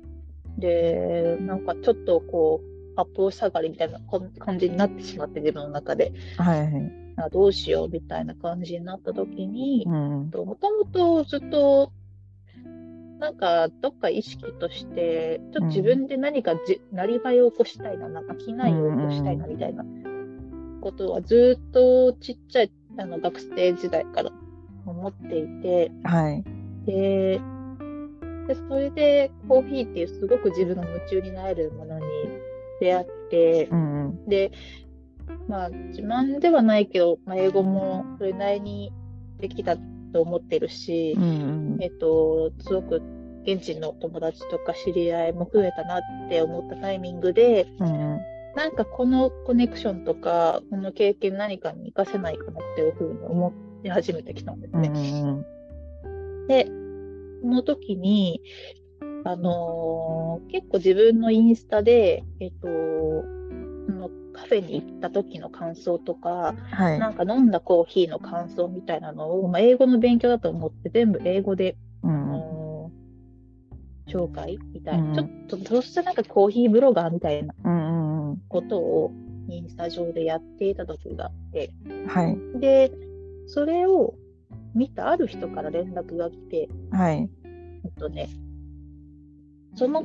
[0.60, 4.00] で、なんかちょっとこう、八方下がりみたいな
[4.40, 6.92] 感じになってしまって、自分の中で、はいはい。
[7.18, 9.94] あどうしようみたいな感じになった時に、うん。
[9.94, 10.56] もとも
[10.92, 11.92] とずっと、
[13.20, 19.86] なんかどっか意識として、ちょっと自分で何かじ、なりわいを起こしたいな、なんか機内を起こしたいなみたいな
[20.82, 24.32] ことはずっとちっちゃいあの学生時代から
[24.86, 26.44] 思っていて、はい。
[26.86, 27.40] で、
[28.48, 31.97] でそれでコーヒーっていうすごく自分が夢中になれるもの
[32.82, 34.26] に出会ってう、んうん。
[34.28, 34.52] で、
[35.48, 38.94] まあ、自慢ではないけど、まあ、英語もそれなりに
[39.40, 39.78] できた
[40.14, 41.78] と思ってるしう、んうん。
[41.82, 43.02] えっと、すごく
[43.44, 48.20] 現地の友達とか知り合いも増えたなって思ったタイミングで、うんうん。
[48.56, 54.90] なんかこのコネクションとか、この経験何かに活かせないかなっていうふうに思って始めてきたんですうんね。
[56.04, 56.48] うん。
[56.48, 56.66] で、
[57.42, 58.42] その時に、
[59.28, 67.00] あのー結構自分のインスタで、えっと、そのカフェに行った時の感想とか、はい。
[67.00, 72.30] なんか飲んだコーヒーの感想みたいなのを、まあ、英語の勉強だと思って全部英語で、あうんうん。
[72.30, 72.98] のー
[74.10, 77.54] 紹介みたいな、うんちょっと、そしてなんかコーヒーブロガーみたいな
[78.48, 79.12] ことを
[79.50, 82.08] インスタ上でやっていた時があって、うん。
[82.08, 82.38] はい。
[82.62, 82.90] で、
[83.48, 84.16] それを
[84.74, 87.30] 見たある人から連絡が来て、はい。
[87.84, 88.30] えっとね、
[89.78, 90.04] その、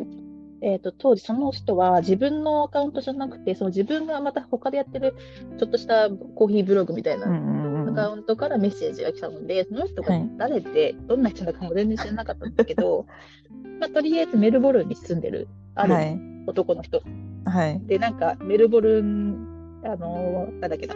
[0.60, 5.14] えっと、当時その人は自分のアカウントじゃなくて、その自分がまた他でやってる
[5.58, 7.88] ちょっとしたコーヒーブログみたいなうんうんうん。
[7.90, 13.06] アカウントからメッセージが来たので、その人がはい誰で、どんな人だかも全然知らなかったんだけど、
[13.80, 16.20] まあ、とりあえずメルボルンに住んでるあるはい。
[16.46, 17.02] 男の人、
[17.44, 17.80] はい。
[17.86, 20.94] で、なんかメルボルン、あのーなんだっけな、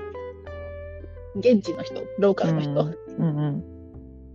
[1.37, 2.73] 現地の人、ローカルの人
[3.19, 3.37] うん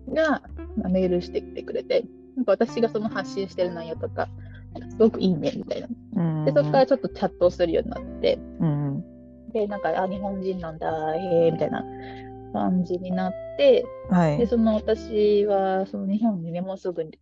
[0.08, 0.14] うん。
[0.14, 0.42] が、
[0.76, 2.04] まあメールしてきてくれて、
[2.36, 4.28] なんか私がその発信してる内容とか、
[4.90, 5.88] すごくいいね、みたいな。
[6.16, 6.46] うん。
[6.46, 8.40] で、そこからちょっとチャットをするようになって。
[9.54, 11.84] で、なんか、あ、日本人なんだ、へえ、みたいな
[12.54, 14.38] 感じになって、はい。
[14.38, 17.20] で、その私は、その日本にね、もうすぐに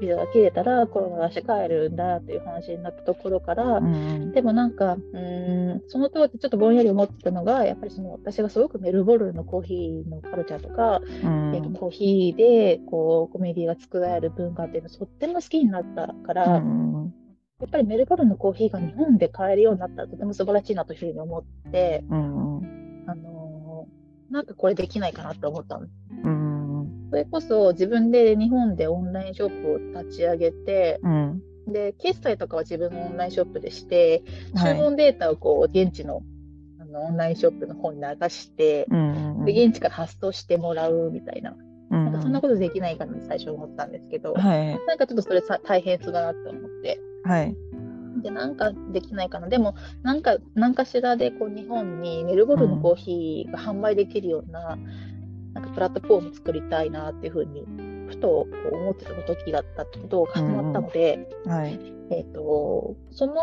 [0.00, 11.54] ビザが切れたらコロナ出して帰るんだっていう話になったところから、うんでもなんか、うーん、その当時ちょっとぼんやり思ってたのが、やっぱりその私がすごくメルボルンのコーヒーのカルチャーとか、うん。
[11.54, 17.14] えっとコーヒーでこうコメディが作られる文化っていうのをとっても好きになったから、うん
[17.60, 24.00] やっぱりメルボルンのコーヒーが日本で買えるようになったらとても素晴らしいなというふうに思って、うんあのー
[24.32, 25.86] なんかこれできないかなと思ったの。
[26.24, 26.39] うん
[27.10, 31.42] それこそ自分で日本でオンラインショップを立ち上げて、うん。
[31.66, 34.22] で、決済とかは自分のオンラインショップでして、
[34.56, 34.78] 注はい。
[34.78, 36.22] 文データをこう現地の
[36.80, 41.56] あのオンラインショップの方に流して、うんで、現地から発送してもらうみたいな、
[41.90, 42.04] うん。
[42.04, 44.86] なんかそんなことできないかなって最初思ったんですけど、はい。
[44.86, 47.56] なんかちょっとそれさ大変そうだなって思って、はい。
[48.22, 49.48] で、なんかできないかな。
[49.48, 54.78] でも、なんか、なんかしらで、こう、日本にメルボルンのコーヒーが販売できるような、
[55.54, 57.66] なんかプラットフォーム作りたいなっていうふうに、
[58.08, 61.78] ふと思ってた時だったことが始まったので、はい。
[62.10, 63.34] えっ、と、その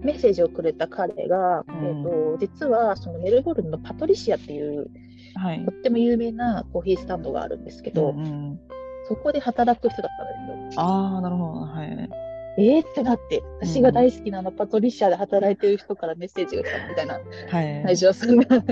[0.00, 1.86] メッセージをくれた彼が、うん。
[1.86, 4.90] えっ、と、実は、そのメルボルンのパトリシアっていう、
[5.34, 5.64] はい。
[5.64, 8.60] とっても有名なコーヒースタンドがあるんですけど、うんうん
[9.08, 10.82] そこで働く人だったんですよ。
[10.82, 11.60] ああなるほど。
[11.60, 12.10] はい。
[12.58, 17.20] えーってなって、私が大好きなあのパトリシアで働いてる人からメッセージが来たみたいな、は
[17.62, 17.82] い。
[17.84, 18.64] 最初はそれがち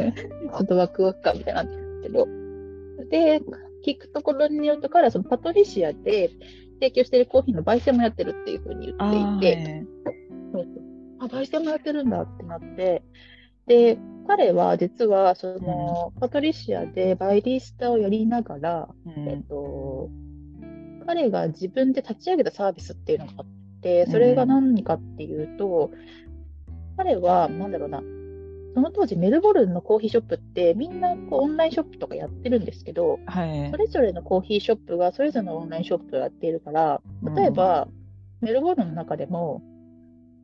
[0.53, 1.85] ょっとワクワク感みたいにな。
[2.03, 2.27] けど、
[3.11, 3.41] で、
[3.87, 6.31] 聞くところによると彼はそのパトリシアで
[6.81, 9.85] 提供しているコーヒーの焙煎もやってるっていうふうに言っていて、
[10.53, 10.83] そうそう。
[11.21, 13.03] あ、焙煎もやってるんだってなって、
[13.67, 20.11] で、彼は実はその、パトリシアでバイリスタをやりながら、はいえっと、
[21.07, 23.47] 彼が自分で立ち上げたサービスっていうのがあっ
[23.81, 25.91] て、それが何かっていうと、
[26.97, 28.03] 彼は、なんだろうな、
[28.75, 33.71] その当時メルボルンのコーヒーショップってみんなこうオンラインショップとかやってるんですけど、はい。
[33.71, 37.01] それぞれのコーヒーショップがそれぞれのオンラインショップをやっているから、
[37.37, 37.87] 例えば、
[38.41, 39.63] メルボルンの中でも、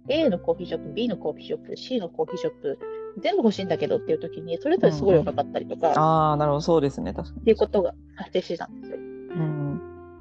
[0.09, 2.79] A のコーヒーショップ、B のコーヒーショップ、C のコーヒーショップ、
[3.21, 6.61] 全部欲しいんだけどっていう時に、それぞれすごい弱かったりとか、ああなるほど。
[6.61, 7.13] そうですね。
[7.13, 7.41] 確かに。
[7.41, 8.97] っていうことが発生してたんですよ。
[8.99, 9.81] うん。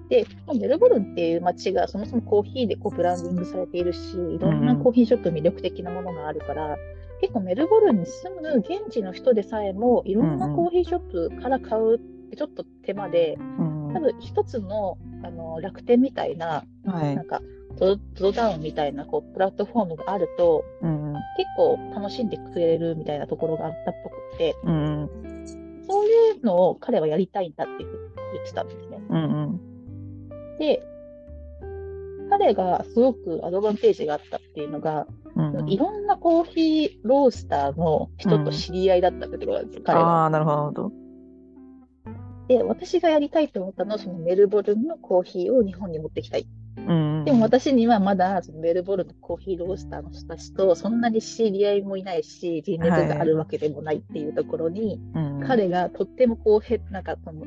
[0.10, 6.76] で、メルボルンっていう街がそもそもコーヒーでこうブランディングされているし、いろんなコーヒーショップ魅力的なものがあるから、
[7.22, 10.99] 結構メルボルンに住む現地の人でさえも、いろんなコーヒーショッ
[11.30, 11.99] プから買うっ
[12.30, 17.15] てちょっと手間で、うん多分一つのあの楽天みたいな、はい。
[17.15, 17.41] なんか、
[17.76, 25.09] ゾゾダウンみたいなこうプラットフォームがあると、うん結構楽しんでくれるみたいなところがあったっぽくて、うん。
[25.88, 27.88] そういうのを彼はやりたいんだって言
[28.43, 29.01] ってたんですね。
[29.09, 30.57] うんうん。
[30.59, 30.84] で、
[32.30, 35.07] 彼がすごくアドバンテージがあったっていうのが、
[35.39, 40.23] うんいろんなコーヒーロースターの人と知り合いだったってところなんですよ、彼は。
[40.23, 40.91] ああなるほど
[42.47, 46.47] で、私がやりたいと思ったのは、そのメルボルンのコーヒーを日本に持ってきたい。
[46.77, 57.45] うんでも私にはまだそのメルボルンのコーヒーロースターの人たちとそんなに知り合いもいないし、人脈があるわけでもないっていうところに、うん彼がとってもこうへ、なんかその、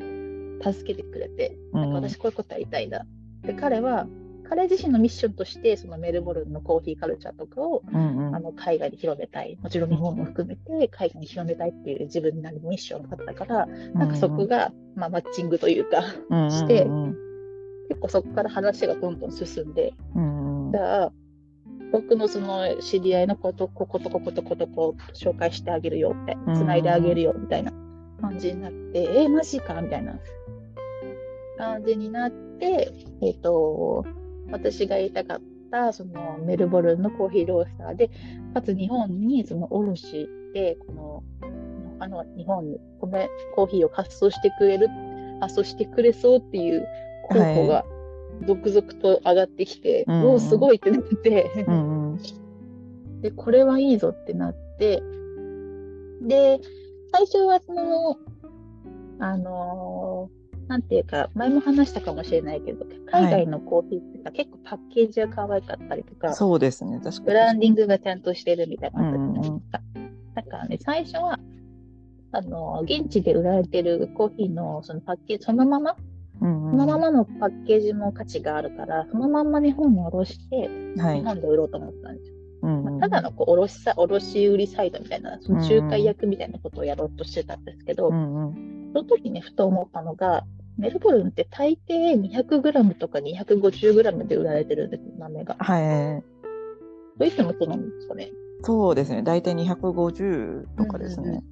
[0.62, 3.04] 助けてくれて、なんかうん私こういうことやりたいな。
[3.42, 4.06] で、彼は、
[4.54, 8.36] 彼自身のミッションとして、そのメルボルンのコーヒーカルチャーとかをうんうん。
[8.36, 9.56] あの海外に広めたい。
[9.62, 16.02] もちろん日本も含めて海外に広めたいっていう自分なりのミッションがあったから、なんかそこが、まあ、マッチングというか、
[16.50, 17.16] してうん
[17.88, 21.12] 結構そこから話がどんどん進んで、うんじゃあ、
[21.90, 27.72] 僕のその知り合いのこと、こことこことことこ紹介してあげるよみたいな、うんつないであげるよみたいな
[28.20, 30.18] 感じになって、えー、マジかみたいな
[31.56, 32.92] 感じになって、
[33.22, 34.04] えっ、と、
[34.52, 35.40] 私が言いたかっ
[35.70, 38.10] た、そのメルボルンのコーヒーロースターで、
[38.54, 41.24] かつ日本にその卸で、この、
[41.98, 44.88] あの、日本に米、コーヒーを発送してくれる、
[45.40, 46.86] 発送してくれそうっていう
[47.28, 47.84] 候補が
[48.46, 50.24] 続々と上がってきて、うん。
[50.24, 52.22] おお、すごいってなって、うんうん。
[53.22, 55.02] で、これはいいぞってなって、
[56.22, 56.60] で、
[57.12, 58.18] 最初はその、
[59.18, 60.41] あのー
[60.72, 67.26] なんていうか、前も話したかもしれないけど、海外のコーヒーってさ、結構パッケージが可愛かったりとか、そうですね確かに。
[67.26, 70.02] ブランディングがちゃんとしてるみたいなうんうんのあったじ。
[70.34, 71.38] だからね、最初は、
[72.32, 75.94] あのー現地で売られてるコーヒーのそのパッケージ、そのまま、
[76.40, 76.70] うんうん。
[76.70, 81.18] そのままのパッケージも価値があるから、そのまんま日本に卸して、はい。
[81.18, 82.36] 日本で売ろうと思ったんですよ。
[82.62, 88.90] うんまあ、ただのこう卸さ卸売サイトみたいな、その仲介役みたいなことをやろうとしてたんですけど、うんうん。
[88.94, 90.44] その時にふと思ったのが、
[90.78, 95.56] メルボルンって大抵 200g とか 250g で売られてるんです、豆が。
[95.58, 96.22] はい
[97.18, 98.30] どういってもそうなんですかね。
[98.62, 101.42] そうですね大体250とかですね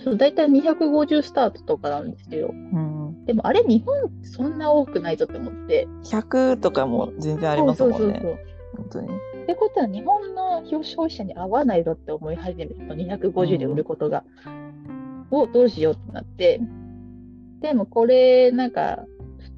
[0.00, 2.50] そう大体250スタートとかなんですよ。
[2.52, 5.86] うんでもあれ日本そんな多くないぞって思って。
[6.04, 7.98] 100とかも全然ありますもんね。
[7.98, 8.38] そうそうそう
[8.76, 9.08] 本当に。
[9.08, 14.24] ってことは日本の消費者に合わないぞって思い始めると250で売ることが、
[15.30, 16.60] をどうしようってなって
[17.60, 19.04] でもこれなんか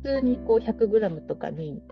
[0.03, 1.83] 普通にこう 100g とかに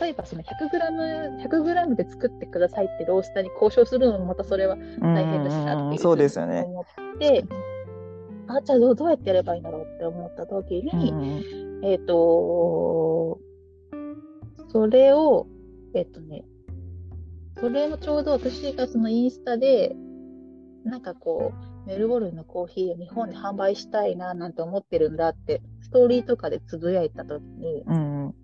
[0.00, 6.62] 例えばその 100g, 100g で作ってくださいってロースターに交渉するのもまたそれは大変だしなっていうそうですよね。
[6.62, 7.44] 思って
[8.48, 13.40] あじゃあどうどうやってやればいいんだろうって思った時に、うんえっ、と、
[14.68, 15.48] それを、
[15.94, 16.44] えっ、とね、
[17.58, 19.96] それもちょうど私がそのインスタで、
[20.84, 28.34] なんかこう、メルボルンのコーヒーを日本で販売したいななんて思ってるんだって、ストーリーとかでつぶやいたときに、うん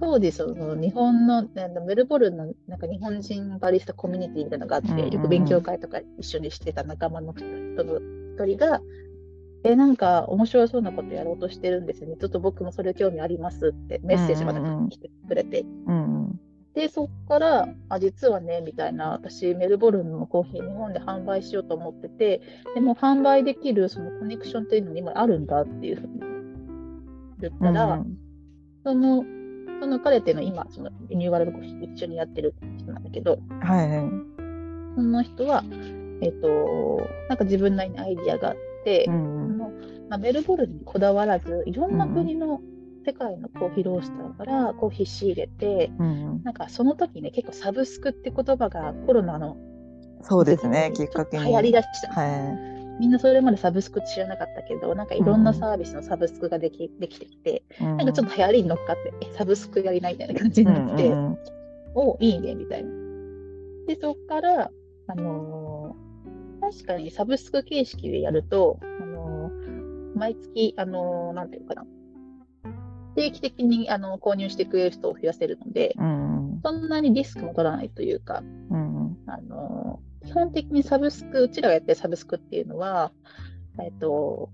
[0.00, 1.46] 当時その日本の、
[1.86, 8.00] メルボルンのなんか日本人バリスタコミュニティみたいなのがあって、うんうんうんよく勉強会とか一緒にしてた仲間の人の
[8.34, 8.80] 一人が、
[9.62, 12.16] え、なんか面白そうなことやろうとしてるんですよね。
[12.16, 15.64] ちょっと僕もそれ興味ありますってメッセージまで来てくれて。
[15.86, 16.40] うん
[16.74, 22.40] で、そっから、あ、実はね、みたいな、私、メルボルンのコーヒー日本で販売しようと思ってて、
[22.74, 26.20] でも販売できるそのコネクションっていうのに今あるんだっていうふうに
[27.40, 28.02] 言ったら、
[28.84, 29.24] その、
[29.80, 34.10] その彼っていうのは今、そのリニューアルのコーヒー一緒にやってる人なんだけど、はいはい。
[34.96, 35.64] その人は、
[36.22, 39.70] えっ、と、なんか自分なりにアイディアがあって、うんその
[40.08, 42.60] まあ、メルボルンにこだわらず、いろんな国の
[43.04, 49.56] 世界のコーヒーロースターからコーヒー仕入れて、うんなんかその時ね、結構サブスクって言葉がコロナの
[50.22, 51.44] そうですね、きっかけに。
[51.46, 52.08] 流行りだした。
[52.12, 57.84] はみんなそれまでサブスクって知らなかったけど、なんかいろんなサービスのサブスクができ,、できてきて、い。
[57.84, 61.38] ななんかちょっと流行りに乗っかって、え、サブスクやりないみたいな感じになって、うん
[61.94, 62.90] おいいね、みたいな。
[63.86, 64.70] で、そっから、
[65.08, 66.02] あのー
[66.60, 71.86] 確かにサブスク形式でやると、あのー毎月、あのーなんていうのかな、
[73.14, 83.10] 定期的にあの購入してくれる人を増やせるので、うんそんなにリスクも取らないというか、うんあのー基本的にサブスク、うちらがやってるサブスクっていうのは、
[83.82, 84.50] えっと、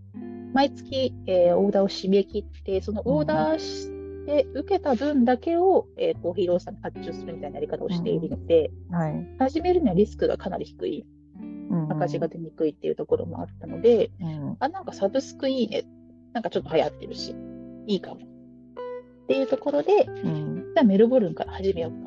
[0.55, 3.91] 毎月、えーオーダーを締め切って、そのオーダーし
[4.25, 9.27] て受けた分だけを、えーコーヒーロースターに発注するみたいなやり方をしているので、はい。
[9.39, 11.07] 始めるにはリスクがかなり低い、
[11.41, 11.45] う
[11.77, 15.85] ん赤字が出にくいっていうところもあったので、うんあ、なんかサブスクいいね。
[16.33, 17.35] なんかちょっと流行ってるし、
[17.87, 18.21] いいかも。
[19.29, 19.93] っていうところで、
[20.25, 20.73] うん。
[20.75, 21.99] じゃあメルボルンから始めようか。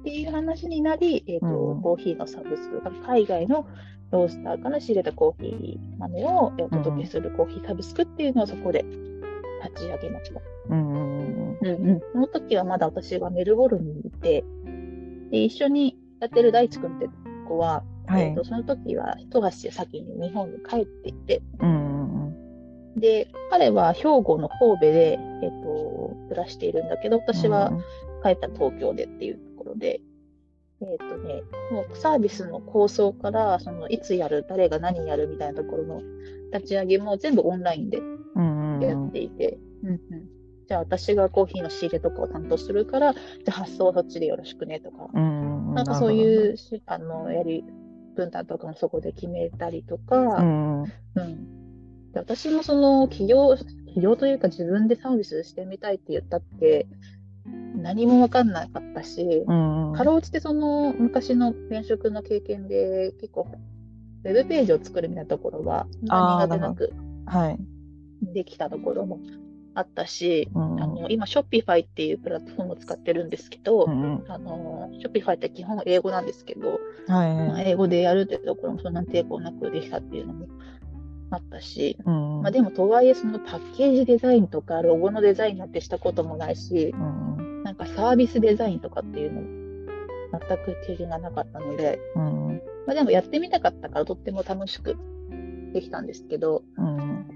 [0.00, 1.82] っていう話になり、えっ、と、うん。
[1.82, 3.64] コーヒーのサブスクが海外の
[4.10, 8.84] ロースターから仕入れたコーヒー豆をえーお届けするコーヒーサブスクっていうのをそこで
[9.62, 10.40] 立ち上げました。
[10.70, 12.00] うんうん。
[12.12, 14.44] その時はまだ私はメルボルンにいて、
[15.30, 17.08] で、一緒にやってる大地君って
[17.46, 21.68] 子は、はいえーとその時は一足先に日本に帰っていて、うん。
[21.68, 22.23] うん
[22.96, 27.72] で、彼は兵庫の神戸で、えっ、と、暮らしているんだけど、私は
[28.22, 30.00] 帰ったら東京でっていうところで、
[30.80, 36.02] えっ、とね、もうサービスの構想から、そのいつやる、誰が何やるみたいなところの
[36.52, 39.98] 立ち上げも全部オンラインでうんうんやっていて、うんうん。
[40.68, 47.64] じゃあ私がコーヒーの仕入れとかを担当するから、じゃあ発送はそっちでよろしくねとか、うんうんなんかそういうしあのやり
[48.14, 50.92] 分担とかもそこで決めたりとか、うんうん、で
[52.20, 53.56] 私もその起業、
[53.94, 56.86] 起業というか自分でサービスしてみたいって言ったって、
[57.76, 63.48] 何も分かんなかったし、うんかろうじてその昔の転職の経験で結構、
[64.24, 66.92] ウェブページを作るみたいなところは、苦手なく
[67.26, 67.58] はい。
[68.22, 69.20] できたところも
[69.74, 80.46] あったし、うんあの今、Shopify っていうプラットフォームを使ってるんですけど、うんあの Shopify って基本英語なんですけど、はいまあ英語でやるっていうところもそんなに抵抗なくできたっていうのも
[81.34, 89.48] あったし、うんまあ、でもとはいえそのパッケージデザインとかロゴのデザインなんてしたこともないし、うんなんかサービスデザインとかっていうのも
[90.32, 94.96] 全く経験がなかったので、うんまあ、でもやってみたかったからとっても楽しく
[95.72, 97.26] できたんですけど、うん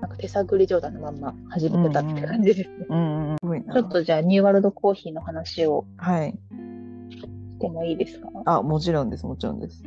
[0.00, 2.86] なんか手探り状態のまんま始めてたって感じですね。
[2.88, 6.38] うんすごいなちょっとじゃあニューワールドコーヒーの話をはい。
[7.10, 8.28] してもいいですか？
[8.46, 9.84] あ、もちろんです、もちろんです。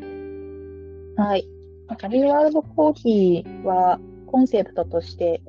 [1.17, 1.45] はい。
[1.87, 5.41] なんかニューワールドコーヒーはコンセプトとして、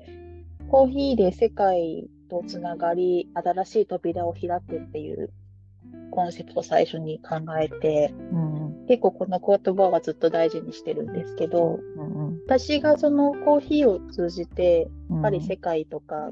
[0.70, 5.30] コーヒーで世界とつながり、新しい扉を開くっていう
[6.10, 8.56] コンセプトを最初に考えて、うん
[8.88, 16.30] 結構この言葉はずっと大事にしてるんですけど、うん私がそのコーヒーを通じて、うんやっぱり世界とか、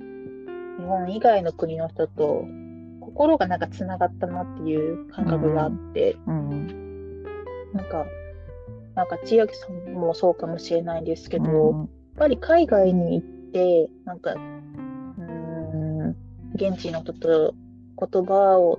[0.79, 2.45] 日本以外の国の人と
[3.01, 7.23] 心がなんかつながったなっていう感覚があって、うん。
[7.73, 8.07] なんか、
[8.95, 16.17] なんか千秋さんもそうかもしれないんですけど、うんやっぱり海外に行って、なんか、うーん、
[16.55, 17.55] 現地の人と
[17.99, 18.79] 言葉を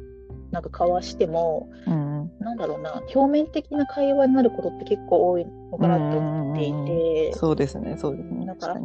[0.52, 8.46] なんか交わしても、うんなんだろうな、表面的な会話になることって結構多いのかなと思っていて、そうですね、そうですね。
[8.46, 8.80] だから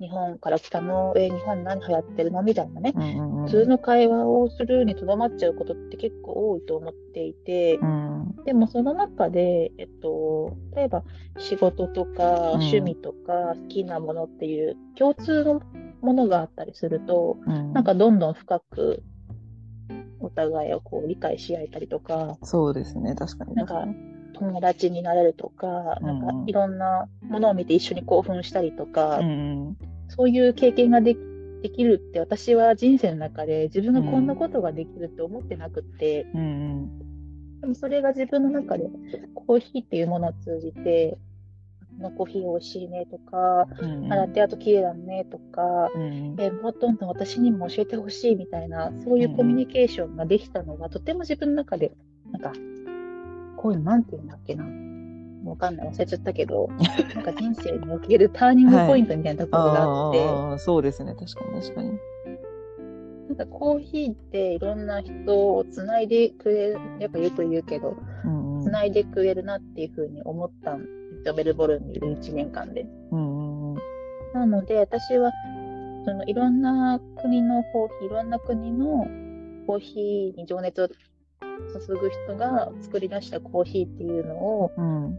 [0.00, 2.42] 日本から来たの、えー日本何流行ってるの？
[2.42, 3.44] みたいなね、うんうんうん。
[3.46, 8.17] 普通の会話をするにとどまっちゃうことって結構多いと思っていて、うん
[8.48, 11.04] でもその中で、えっと、例えば
[11.36, 12.60] 仕事とかうん。
[12.60, 15.60] 趣味とか好きなものっていう共通の
[16.00, 17.74] ものがあったりすると、うん。
[17.74, 19.02] なんかどんどん深く
[20.20, 23.54] お互いをこう理解し合えたりとか、そうですね、確かに。
[23.54, 23.84] なんか
[24.32, 26.20] 友達になれるとか、うんなん。
[26.20, 29.76] かいろんなものを見て一緒に興奮したりとか、うん。
[30.08, 31.18] そういう経験ができ
[31.60, 37.07] できるって私は人生の中で自分がこんなことができるって思ってなくって、うんうん
[37.60, 38.88] でもそれが自分の中で
[39.34, 41.18] コーヒーっていうものを通じて、
[41.98, 44.04] このコーヒー美味しいねとか、うん。
[44.04, 46.36] うんあラテアート綺麗だねとか、うん。
[46.38, 51.92] えもっとどんどん私にも教えてほしいみたいな、そういうコミュニケーションができたのが、とても自分の中で、
[52.30, 52.52] なんか、
[53.56, 54.64] こういうのなんて言うんだっけな。
[55.44, 56.68] わかんない、忘れちゃったけど、
[57.14, 61.90] なんか人生におけるターニングポイントみたいなところがあって、 ああ、そうですね、確かに確かに。
[63.28, 70.88] なんかコーヒーっていろんな人をつないでくれる、やっぱよく言うけど、うんうんつないでくれるなっていうふうに思ったんで
[71.22, 72.86] すよ、メルボルンにいる1年間で。
[73.12, 73.78] うんうんうん
[74.34, 75.32] なので、私は、
[76.04, 79.06] そのいろんな国のコーヒー、いろんな国の
[79.66, 80.94] コーヒーに情熱を注
[81.94, 85.18] ぐ人が作り出したコーヒーっていうのを、うん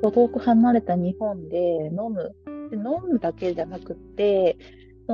[0.00, 2.34] 遠く離れた日本で飲む。
[2.70, 4.56] で飲むだけじゃなくて、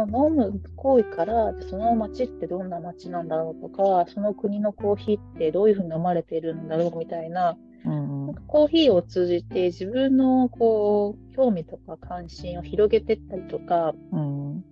[0.00, 14.64] 飲む行為から、その街ってどんな街なんだろうとか、その国のコーヒーってどういうふうに飲まれてるんだろうみたいな、うんなんかコーヒーを通じて自分のこう興味とか関心を広げていったりとか、うん。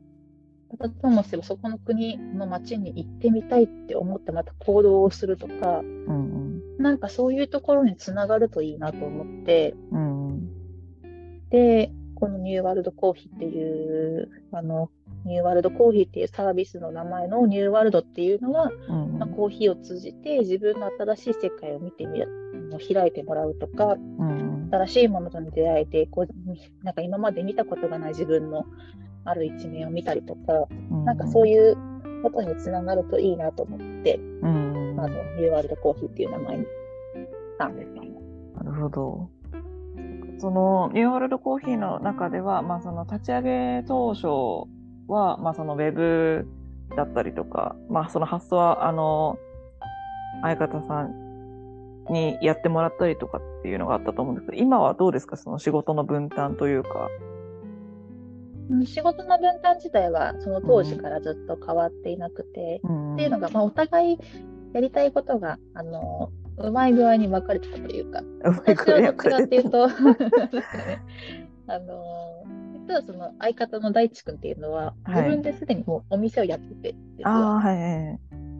[0.71, 6.43] またともすればそこの国の街に行ってみたいって思ってまた行動をするとか、うん
[6.79, 10.49] なんかそういうところにつながるといいなと思って、うん。
[11.51, 14.91] で、このニューワールドコーヒーっていう、あの、
[15.25, 22.29] ニューワールドコーヒーっていうサービスの名前のニューワールドっていうのは、うんまあ、コーヒーを通じて自分の新しい世界を見てみる、
[22.93, 28.65] 開いてもらうとか、うん新しいものとの出会いでこう、なんか今まで見たことがない自分の
[29.27, 31.77] ある一面を見たりとか、うんなんかそういう
[32.23, 36.69] ことにつながるといいなと思って、うんあの、ニューワールドコーヒーっていう名前にし
[37.59, 38.03] たんですよ。
[38.57, 39.31] なるほど。
[40.39, 44.67] そのニューワールドコーヒーの中では、まあ、その立ち上げ当初
[45.09, 46.47] は、まあ、そのウェブ
[46.97, 49.39] だったりとか、まあ、その発想はあの
[50.43, 55.37] 相方さんにやってもらったりとかっていうのがあったと思うんですけど今はどうですか？
[55.37, 57.09] その仕事の分担というか。
[57.27, 57.33] うん
[58.87, 63.15] 仕事の分担自体はその当時からずっと変わっていなくて、うん。
[63.15, 64.19] っていうのが、まあ、お互い
[64.73, 70.33] やりたいことが、あの、うまい具合に分かれてたというか、うまい私ことやはどっちかっていうたと、なんかね、
[71.67, 71.95] あの、
[72.87, 75.23] 実はその相方の大地君っていうのは、はい。
[75.25, 77.57] 自分ですでにもうお店をやってて、は。
[77.57, 78.19] あはい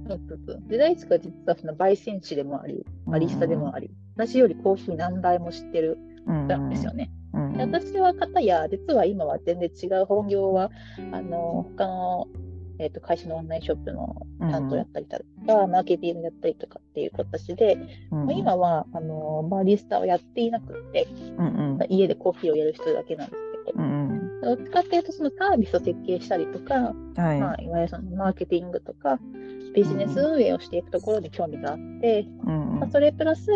[0.09, 0.63] そうそうそう。
[0.69, 7.11] で、大地君は実はその焙煎士でもあり、バリスタでもあり、私よりコーヒー何倍も知ってるなんですよね。
[7.33, 7.53] うん。
[7.53, 10.71] で私は方や、実は今は全然違う本業は、
[11.13, 12.29] あの、他の、
[12.79, 17.79] えっと会社のオンラインショップの担当やったりとか、マーケティングやったりとかっていう形で、
[18.11, 18.27] うん。
[18.27, 21.07] まあ今はあのバリスタをやっていなくて、
[21.39, 21.87] うんうん。
[21.89, 24.03] 家でコーヒーをやる人だけなんですうん
[24.43, 27.41] どっちかっていうと、そのサービスを設計したりとか、はい。
[27.41, 29.21] まあ、いわゆるそのマーケティングとか、
[29.75, 32.81] ビジネス運営をしていくところに興味があって、うん。
[32.81, 33.47] まあ、それプラス、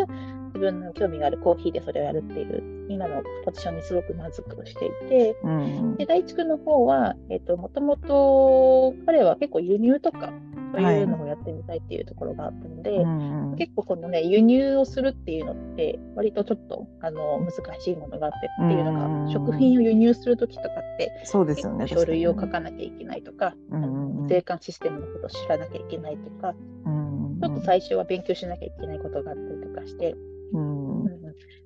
[0.57, 10.33] 自分の興味があるコーヒーでそれをやるっていう、今のポジションにすごく満足をしていて、うんで、大地君の方は、えっ、と、もともと、彼は結構輸入とか、
[10.73, 30.15] そういうのをやってみたいっていうところがあったので、うん結構このね、輸入をするっていうのって、割とちょっと、あの、難しいものがあってっていうのが、うん食品を輸入するときとかって、そうですよね書類を書確かなきゃいけないとか、うん税関システムのことを知らなきゃいけないとか、ちょっと最初は勉強しなきゃいけないことがあったりとかして、
[30.53, 31.21] うん、うん、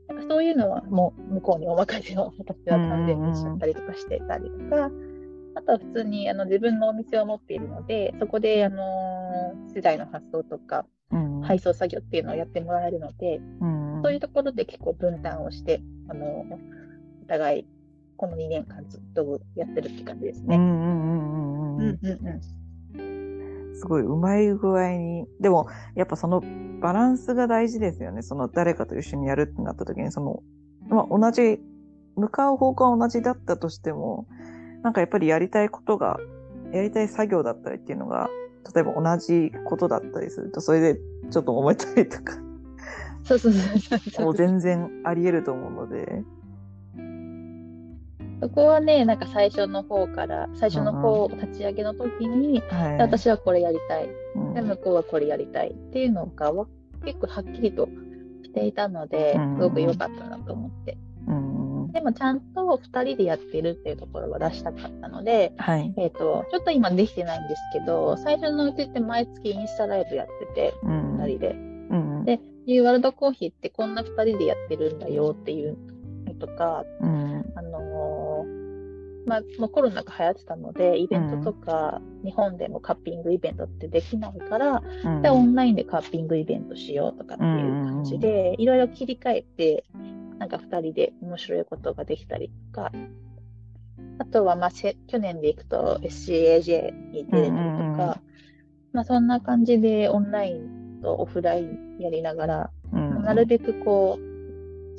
[0.07, 10.85] なんかそういうのはもう向こうにお任せを私は完全にしちゃったりとかしてたりとか、うん、あとは普通にあの自分のお店を持っているのでそこで、あのー、資材の発送とか、
[11.43, 13.41] 配送作業っていうのをやってもらえるので、
[14.03, 16.29] そういうところで結構分担をして、あのー、
[17.23, 17.65] お互い
[18.21, 20.55] この2年間ずっとやってるって感じですね。
[20.55, 20.61] うん。
[20.61, 22.41] うんうんうん。
[23.75, 25.25] すごいうまい具合に。
[25.39, 26.41] でもやっぱその
[26.81, 28.21] バランスが大事ですよね。
[28.21, 30.43] その誰かと一緒にやるってなった時にその、
[30.89, 31.59] まあ、同じ
[32.15, 34.27] 向かう方向は同じだったとしても
[34.83, 36.19] なんかやっぱりやりたいことが
[36.73, 38.29] やりたい作業だったりっていうのが
[38.73, 40.99] 例えば同じことだったりするとそれで
[41.29, 42.33] ちょっと揉めたりとか。
[43.23, 44.35] そうそうそうそう。
[44.35, 46.23] 全然ありえると思うので。
[48.41, 54.09] そこはね、なんか最初の方から、最初の方、立ち上げの時に、はい、私はこれやりたい。
[54.35, 54.53] うん。
[54.55, 56.67] で、向こうはこれやりたいっていうのがわ
[57.05, 57.87] 結構はっきりと
[58.43, 60.97] していたのでうん、すごく良かったなと思って。
[61.27, 61.61] うん
[61.91, 65.93] でもちゃんと2人でやってるっていうところは出したかったので、はい。
[65.97, 71.17] えっ、と、ちょっと今できてないんですけど、最初のうちって毎月インスタライブやってて、うん。
[71.17, 71.49] 2人で。
[71.49, 75.77] うんでニューワールドコーヒーってこんな2人でやってるんだよっていう
[76.27, 77.53] のとか、うん。
[77.55, 78.30] あのー
[79.25, 85.21] まあ、もうコロナが流行ってたので、イベントとか、日本でもカッピングイベントってできないから、うん。
[85.21, 89.85] で、オンラインでカッピングイベントしようとかっていう感じで、いろいろ切り替えて、
[90.39, 92.91] なんか2人で面白いことができたりとか、
[94.17, 98.21] あとは、まあ、せ去年でいくと SCAJ に出れたりとか、
[98.93, 103.23] まあ、そんな感じでオンラインとオフラインやりながら、うん。
[103.23, 104.30] なるべくこう、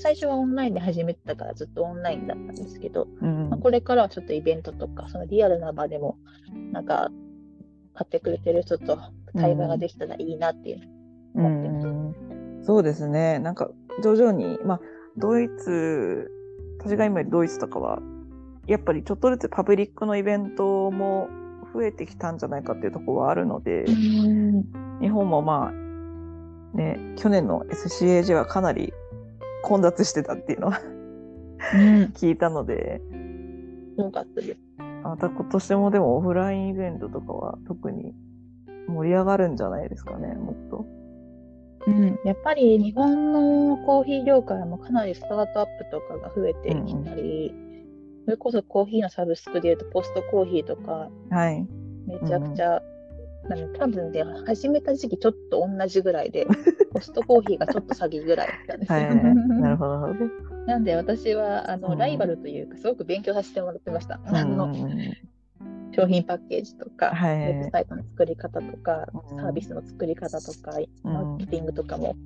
[0.02, 6.18] 最初はオンラインで始めてたからずっとオンラインだったんですけど、うんまあ、これからはちょっとイベントとか、そのリアルな場でも、
[6.72, 7.08] なんか、
[7.94, 8.98] 買ってくれてる人と
[9.36, 10.80] 対話ができたらいいなっていう。
[11.36, 12.14] うん
[12.64, 13.38] そうですね。
[13.38, 13.70] なんか
[14.02, 14.80] 徐々に、まあ、
[15.16, 16.30] ドイツ、
[16.80, 18.00] 私が今いるドイツとかは、
[18.66, 21.28] やっぱりちょっとずつパブリックのイベントも
[21.72, 28.92] 増えてきたんじゃないかっていうところはあるので、日本もまあ、ね、去年の SCAG はかなり
[29.62, 30.80] 混雑してたっていうのは
[31.74, 32.02] うん。
[32.14, 33.00] 聞いたので、
[33.96, 34.60] よかったです。
[35.02, 38.12] また今年もでもオフラインイベントとかは特に
[38.88, 40.86] 盛り上がるんじゃないですかね、もっと。
[41.86, 42.18] うん。
[42.24, 47.54] やっぱり日本のコーヒー業界もかなりスタートアップとかが増えてきたり、
[48.24, 51.66] それこそコーヒーのサブスクでいうとポストコーヒーとか、はい。
[52.06, 52.80] めちゃくちゃ、
[53.78, 56.46] 多分ね、始めた時期ちょっと同じぐらいで、
[56.92, 58.98] ポストコーヒーがちょっっと詐欺ぐらいだったんですよ。
[58.98, 59.60] はい。
[59.60, 60.06] なるほど、
[60.66, 64.20] なんで私はあの、うんライバルというか、すごく勉強させてもらってました。
[64.24, 64.72] うんあの
[65.94, 72.16] 商品パッケージとか、はいウェブサイトの作り方とか、うんサービスの作り方とか、うんマーケティングとかも、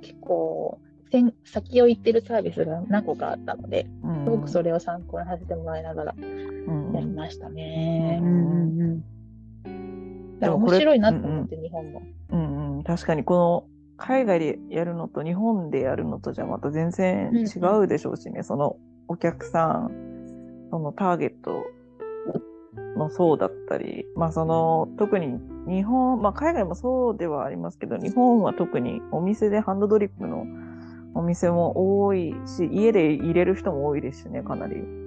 [0.00, 0.78] 結構
[1.10, 8.18] 先、先を行ってるサービスが何個かあったので、うんすごくそれを参考にさせてもらいながらうんやりましたね。
[8.20, 9.04] うんうんうん
[10.40, 12.02] だから面白いなと思って、日本も。
[12.30, 13.64] うんうん、確かにこの
[13.96, 18.76] 海外でやるのと日本でやるのとじゃまた全然違うでしょうしね、その
[19.08, 19.90] お客さん、
[20.70, 21.64] そのターゲット
[22.96, 30.44] の層だったり、まあその特に日本、まあ海外もそうではありますけど、日本は特にお店でハンドドリップの
[31.14, 35.03] お店も多いし、家で入れる人も多いですしね、かなり。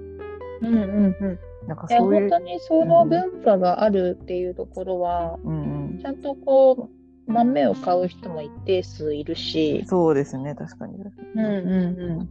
[0.61, 1.39] うんうんうん。
[1.67, 2.45] なんかそういう本当。
[2.45, 6.89] にその文化があるっていうところは、うんうん、ちゃんとこ
[7.27, 10.95] う、豆を買う人も一定数いるし、そうですね、確かに。
[11.35, 12.21] うんうんうん。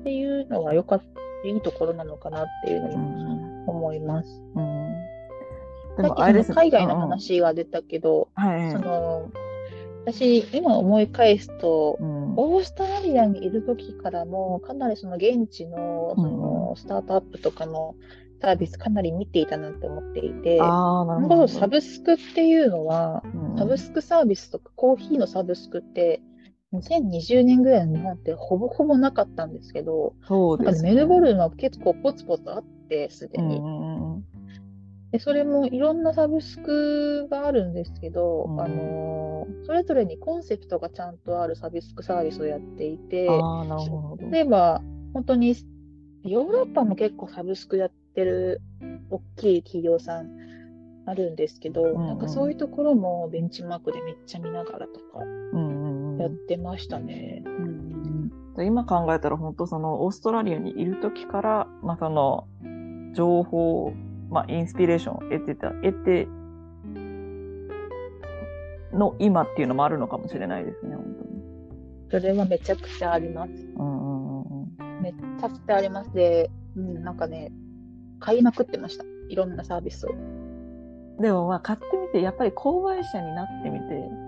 [0.00, 4.42] っていうのはよかった、いいところなのかなっていうのうにん思います。
[4.54, 4.94] うん、
[5.96, 8.70] でさっきそもあれ海外のうんうん話が出たけど、はい。
[8.70, 9.30] その、
[10.04, 12.34] 私、今思い返すと、うん。
[12.36, 17.94] オーストラリアにいる時からも、かなりその現地のそのスタートアップとかの
[18.40, 20.58] サービスかなり見ていたなって思っていて、
[21.48, 23.58] サブスクっていうのは、うん。
[23.58, 26.20] サブスクサービスとかコーヒーのサブスクって、
[26.72, 30.94] 2020年ぐらいの日本ってほぼほぼなかったんですけど、そうです、ね。
[30.94, 33.56] メルボルンは結構ポツポツあって、すでに。
[33.56, 34.24] うん
[35.12, 39.32] でそれもいろんなサブスクがあるんですけど、うんあのー
[39.64, 43.28] それぞれにコンセプトがちゃんとあるサブスクサービスをやっていて。
[44.30, 44.80] 例えば、
[45.12, 45.54] 本当に
[46.24, 48.60] ヨーロッパも結構サブスクやってる
[49.10, 50.30] 大きい企業さん
[51.06, 55.20] あるんですけど、んうんなんかそういうところもベンチマークでめっちゃ見ながらとか
[56.18, 57.42] やっうてましたね。
[57.44, 62.46] うんん、今考えたら本当そのオーストラリアにいる時から、まあ、その
[63.14, 63.92] 情報、
[64.32, 66.26] まあ、インスピレーションを得てた、得て
[68.92, 71.22] の今っていうのもあるのかもしれないですね、本
[72.10, 73.52] それはめちゃくちゃあります。
[73.52, 73.64] 当に。
[73.76, 76.12] うんうんうんうんめっちゃくちゃあります。
[76.12, 77.50] で、うん、なんかね、
[78.20, 79.04] 買いまくってました。
[79.28, 80.10] いろんなサービスを。
[81.20, 84.22] でもまあ買ってみて、やっぱり購買者になってみて、うん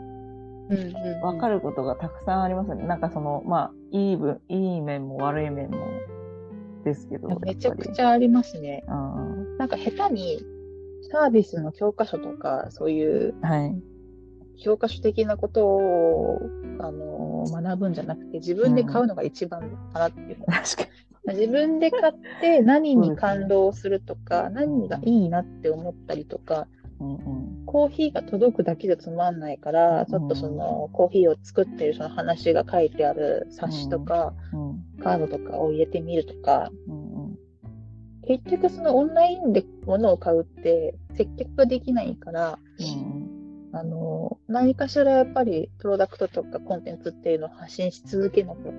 [0.72, 2.86] うん分かることがたくさんありますよね。
[2.86, 5.76] なんかその、まあ、いい分、いい面も悪い面も
[6.84, 7.38] ですけど。
[7.40, 8.08] めちゃくちゃ。
[8.08, 8.82] ゃありますね。
[8.88, 9.33] うん
[9.64, 10.42] なんか下手に
[11.10, 13.82] サービスの教科書とか、そういうはい。
[14.62, 16.38] 教科書的なことを、
[16.80, 19.62] あの学ぶんじゃなくて、自分で買うのが一番
[19.94, 22.12] かなっていうのを確か自分で買っ
[22.42, 26.68] て何に感動するとか、何がいいなって思ったりとか、
[27.00, 27.64] うんうん。
[27.64, 35.02] コーヒーが届くだけじゃつまんないから、ちょっとそのコーヒーを作ってるその話が書いてある冊子とか、うん。
[35.02, 37.03] カードとかを入れてみるとか、うんうん
[38.26, 42.58] 結局そのオンラインで物を買うって接客ができないから、
[43.72, 48.70] あの、何かしらやっぱりプロダクトとかコンテンツっていうのを発信し続けなきゃ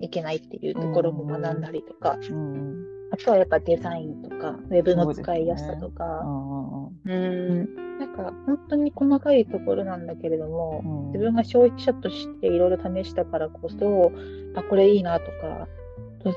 [0.00, 2.34] いけないっていうところも学んだりとか、うん。
[2.34, 14.10] うんあとはやっぱデザインとか、ウェブの使いやすさとうか、んうんうん、なんか本当に細かいところなんだけれども、うん自分が消費者としていろいろ試したからこそ、
[14.54, 15.68] あ、これいいなとか、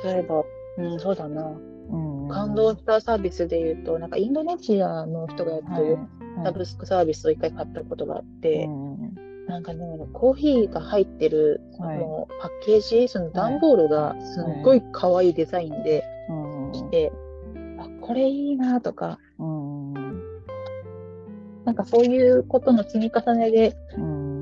[0.04, 0.44] 例えば、
[0.78, 1.75] うん、そうだな、うん
[2.30, 5.98] 感動したサービスで言うと、なんかインドネシアの人がやってる
[6.44, 8.68] サブスクサービスを一回買ったことがあって、
[9.48, 12.00] なんかね、コーヒーが入ってる、はい。
[12.00, 16.04] そのパッケージ、その段ボールがすっごい可愛いデザインで
[16.74, 17.12] 来て、
[17.78, 19.20] あ、これいいなとか、
[21.64, 23.76] なんかそういうことの積み重ねで、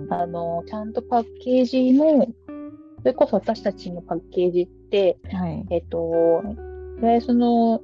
[0.10, 2.28] あの、ちゃんとパッケージも、
[3.00, 5.66] それこそ私たちのパッケージって、はい。
[5.70, 6.42] えっと、
[7.04, 7.82] でその、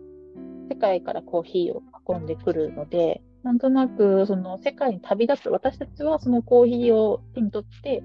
[0.69, 8.01] 世界からコーヒーを運んでくるので、なんとなく、その世界に旅立つ、私たちはそのコーヒーを手に取って、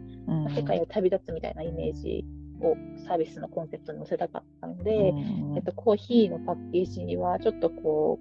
[0.56, 2.24] 世界を旅立つみたいなイメージ
[2.60, 5.14] をサービスのコンセプトに載せたかったので、
[5.56, 8.18] えっと、コーヒーのパッケージにはちょっとこ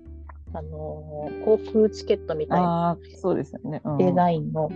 [0.54, 3.82] う、あのー航空チケットみたいなそうですよね。
[3.84, 3.98] うん。
[3.98, 4.70] デザインの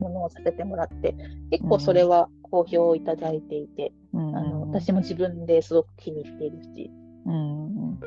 [0.00, 1.14] ものをさせてもらって、
[1.50, 4.36] 結構それは好評をいただいていて、うん。
[4.36, 6.90] あの私も自分ですごく気に入っているし、
[7.26, 7.66] うん。
[7.66, 8.00] うん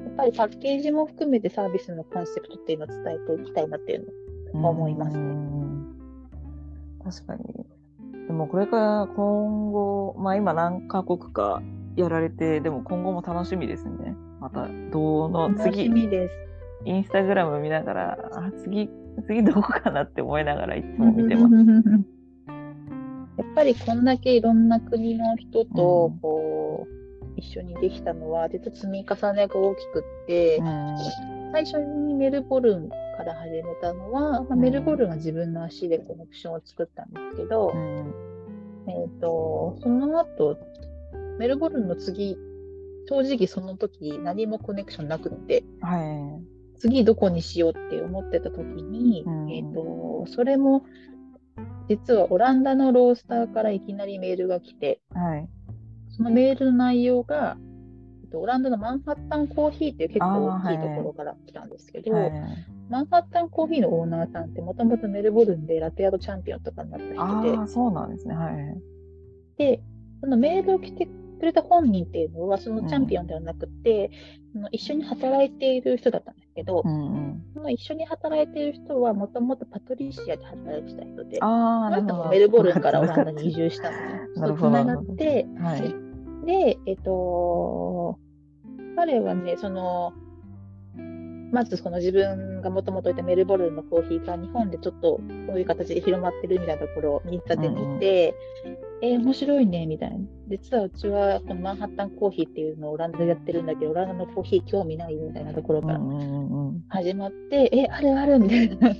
[0.00, 4.06] やっぱりパッケージも含めてサービスのコンセプトっていうのを伝えていきたいなっていう
[4.54, 5.22] のを思いますね。
[5.22, 5.96] うん。
[7.04, 7.66] 確かに。
[8.26, 11.62] でもこれから今後、まあ今何カ国か
[11.96, 14.16] やられて、でも今後も楽しみですね。
[14.40, 16.34] また、どの楽し次、みです。
[16.84, 18.88] インスタグラム見ながら、あ、次、
[19.26, 21.54] 次どこかなって思いながらいつも見てます。
[23.38, 26.18] やっぱりこんだけいろんな国の人とうん。
[26.20, 27.00] こう、
[27.36, 30.96] 一緒にできたのは、実は積み重ねが大きくって、うん。
[31.52, 38.14] 最初にメルボルンから始めたのは、メルボルンは自分の足でコネクションを作ったんですけど、うん。
[38.88, 40.58] えっ、と、その後、
[41.38, 42.36] メルボルンの次、
[43.08, 45.98] 正直その時何もコネクションなくって、は
[46.80, 50.82] 次どこにしようって思ってた時に、うんえっ、と、それも、
[51.88, 55.18] 実はオランダのロースターからいきなりメールが来て、い。
[55.18, 55.48] はい。
[56.08, 57.58] そのメールの内容が、
[58.22, 62.32] えっとオランダのマンハッタンコーヒーっていう結構大きいところから来たんですけど、はい、
[62.88, 68.34] マンハッタンコーヒーのオーナーさんってもともとメルボルンでラテアートチャンピオンとかになった人でそうなんですね。
[68.34, 68.54] はい。
[69.58, 69.82] で、
[70.20, 71.08] そのメールを来て
[71.40, 74.10] くれた本人っていうのは、そのチャンピオンではなくて、
[74.52, 82.14] その一緒に働いている人だったんですけど、うんうん、その一緒に働いている人はもともとパトリシアで働いてた人で、あなるほど。
[82.16, 84.20] もメルボルンからオランダに移住したのね。
[84.36, 86.46] なるほどつながって、はい。
[86.46, 88.18] で、えっと、
[88.96, 90.12] 彼はね、その、
[91.52, 95.22] まずその自分がもともといたメルボルンのコーヒーが日本でちょっとこ
[95.54, 98.34] ういう形で広まってるみたいなところをインスタで見て、
[99.02, 100.18] えー面白いね、みたいな。
[100.48, 106.00] 実はうちはこのマンハッタンコーヒーっていうのをオランダでやってるんだけど、オランダのコーヒー興味ないみたいなところから
[106.88, 108.38] 始まって、え、あるある？
[108.38, 108.94] みたいな。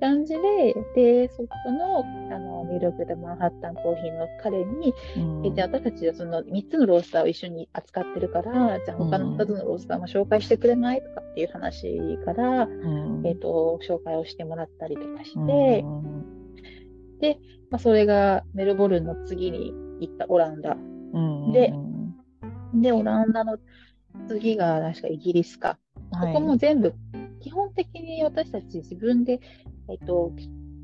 [0.00, 1.98] 感じで、で、そこの、
[2.34, 5.46] あの、ミルクでマンハッタンコーヒーの彼に、うん。
[5.46, 11.02] えじゃあ私たちはその3つのロースターを一緒に扱ってるから、じゃあ他の2つのロースターも紹介してくれない？
[11.02, 13.26] とかっていう話から、うん。
[13.26, 16.24] えっ、と、紹介をしてもらったりとかして、うんうん
[17.70, 20.76] まあ、それがメルボルンの次に行ったオランダ。
[21.52, 21.72] で
[22.74, 23.58] で、オランダの
[24.28, 25.78] 次が確かイギリスか。
[26.12, 26.32] はい。
[26.32, 26.94] ここも全部、
[27.40, 29.40] 基本的に私たち自分で、
[29.88, 30.32] えっ、と、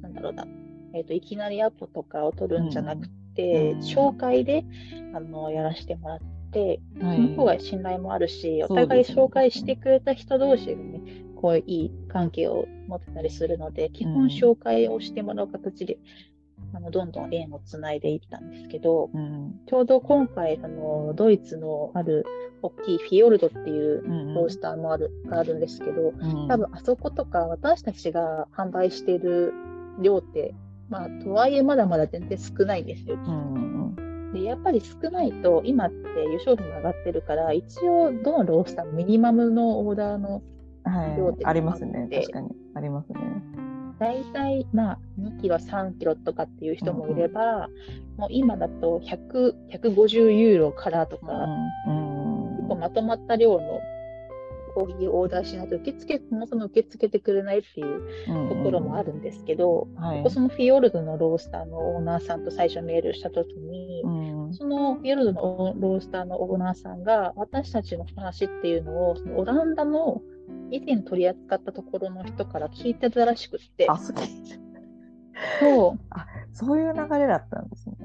[0.03, 0.47] なんだろうな、
[0.95, 4.65] えっ、と、いきなりアポとかを取るんじゃなくて、うん紹介で、
[5.15, 6.19] あの、やらせてもらっ
[6.53, 7.17] て、はい。
[7.17, 11.01] その方が信頼もあるし、お互い紹介してくれた人同士がね、
[11.37, 14.15] こういい関係を持ってたりするので、基うん。
[14.15, 15.99] 本紹介をしてもらう形で、
[16.75, 19.61] あのどんどん縁をつないでいったんですけど、うん。
[19.67, 22.25] ちょうど今回、あのドイツのある
[22.63, 26.49] 大きいフィヨルドっていううんロースターもある、があるんですけど、うん。
[26.49, 29.53] 多分あそことか私たちが販売している
[30.01, 30.55] 量って、
[30.89, 33.17] まあ、とはいえまだまだ全然少ないんですよ。
[33.17, 33.77] うんうん
[34.33, 35.97] で、やっぱり少ないと、今って
[36.33, 40.43] 輸送費も上がってるから、一応どのロースターもミニマムのオーダーの
[40.85, 41.17] はい。
[41.17, 42.09] 量ってありますね。
[42.13, 42.51] 確かに。
[42.75, 43.19] ありますね
[43.99, 47.69] 大体、まあ、2キロ、3キロとかっていう人もいれば、
[48.17, 51.33] もう今だと100、150ユーロからとか、
[51.89, 52.17] うん
[52.57, 53.81] 結構まとまった量の
[54.75, 60.19] コーヒーをオーダーしないと受付、そもそも受け付けてくれないっていうところもあるんですけど、はい。
[60.19, 64.55] ここそのフィヨルドのロースターのオーナーさんと最初メールしたときに、うん。
[64.55, 70.21] そのフィヨルドのロースターのオーナーさんが、私たちの話っていうのを、そのオランダの
[70.71, 74.17] 以前取り扱ったところの人から聞いてたらしくって、あそう。
[75.61, 75.99] そう。
[76.53, 77.97] そういう流れだったんですね。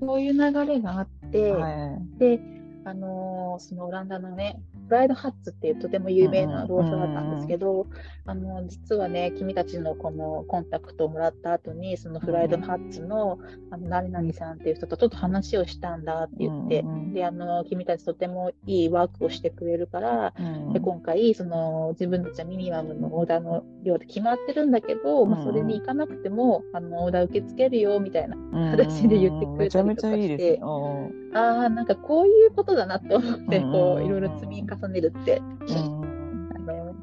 [0.00, 2.18] そういう流れがあって、はい。
[2.18, 2.40] で、
[2.84, 7.86] あのーそのオランダのね、フライドハッツっていうとても有名なロースターだったんですけど、
[8.24, 13.38] あの実はね、君たちのこのコンタクトをもらった後に、そのフライドハッツの、
[13.70, 25.46] あの何々さんっていう人とちょっと話をしたんだって言って、うんうんで、あの、君たちとてもいいワークをしてくれるから、うんで今回、その自分たちはミニマムのオーダーの量で決まってるんだけど、まあ、うん。
[25.46, 29.96] それに行かなくても、あのオーダー受け付けるよみたいなうん形で言ってくれたりとかして。
[29.96, 30.60] めちゃめちゃいいですね。
[30.62, 36.94] うんああ、なんかこういうことだなって思って、うんこういろいろ積み重ねるって、うんあの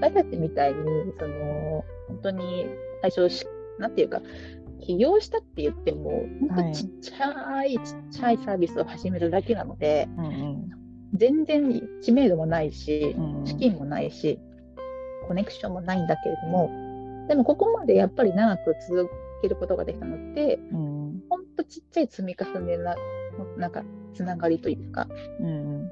[0.00, 0.78] 私たちみたいに、
[1.18, 2.66] その本当に
[3.02, 3.46] 最初し、
[3.78, 4.20] なんていうか、
[4.80, 10.70] 起業したって言っても、本当ちっちゃい、ちっちゃいサービスを始めるだけなので、うん
[11.14, 14.38] 全然知名度もないしう、ん資金もないし、
[15.28, 16.70] コネクションもないんだけれども、
[17.28, 19.08] でもここまでやっぱり長く続
[19.42, 21.22] けることができたのって、うん。
[21.28, 22.96] ほんとちっちゃい積み重ねな、
[23.56, 23.82] なんか、
[24.14, 25.06] つながりというか、
[25.40, 25.90] うん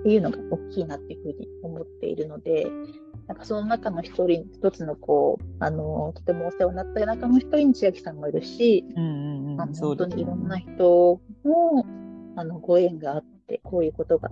[0.00, 2.66] っていうのが大きいなっていうふうに思っているので、
[3.26, 11.84] なんかその中の一人、一つのこう、あの、とてもお世話になった中の一人に千秋さんもいるし、うん本当にいろんな人も、
[12.36, 14.30] あの、ご縁があって、こういうことが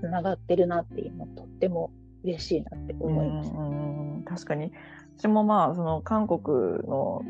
[0.00, 1.90] つながってるなっていうのとっても
[2.22, 3.50] 嬉しいなって思います。
[3.50, 4.22] うんうんうん。
[4.22, 4.72] 確かに。
[5.18, 6.40] 私もまあその韓国
[6.88, 7.22] の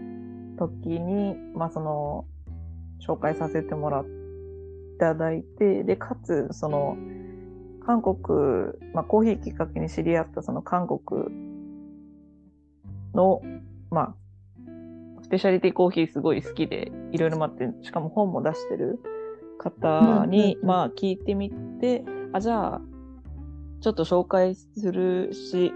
[0.58, 2.26] 時にまあその
[3.00, 4.04] 紹介させてもらっ
[5.02, 6.96] ただいてでかつその
[7.84, 11.24] 韓国、まあ、コーヒーきっかけに知り合ったその韓国
[13.12, 13.42] の
[13.90, 14.14] まあ
[15.22, 19.00] スペシャリティコーヒーすごい好きでいろいろ待ってしかも本も出してる
[19.58, 21.50] 方に、まあ聞いてみ
[21.80, 22.80] てあじゃあ
[23.80, 25.72] ちょっと紹介するし、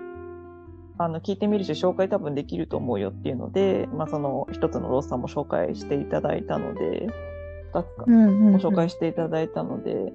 [0.97, 7.09] あの、聞いてみるし、紹介多分できると思うよっていうので、まあ、その一つのロースターも紹介していただいたので、
[7.77, 8.13] 二つか、ご
[8.71, 10.13] 紹介していただいたので、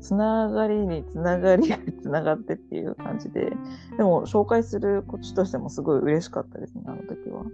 [0.00, 3.52] つながりにつながりに つながってっていう感じで、
[3.96, 7.44] でも紹介するこっちとしてもすごい嬉しかったですね、あの時は。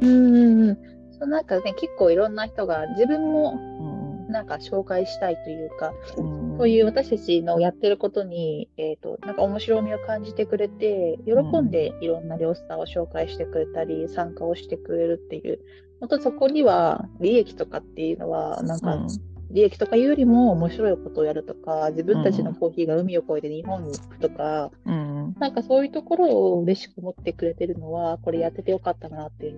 [0.00, 0.78] うんうんうん。
[1.12, 15.60] そうなんかね、結構いろんな人が自分もうんなんか紹介したいというか、うんそういう私たちのやってることに、えっ、と、なんか面白みを感じてくれて、喜んでいろんな両スターを紹介してくれたり、参加をしてくれるっていう、
[16.00, 19.06] 本当そこには利益とかっていうのは、なんか、
[19.50, 25.34] 利益とかいうよりも面白いことをやるとか、自分たちのコーヒーが海を越えて日本に行くとか、うん。
[25.38, 29.54] なんかそういうところを嬉しく思ってくれてるのは、これやっててよかったなって、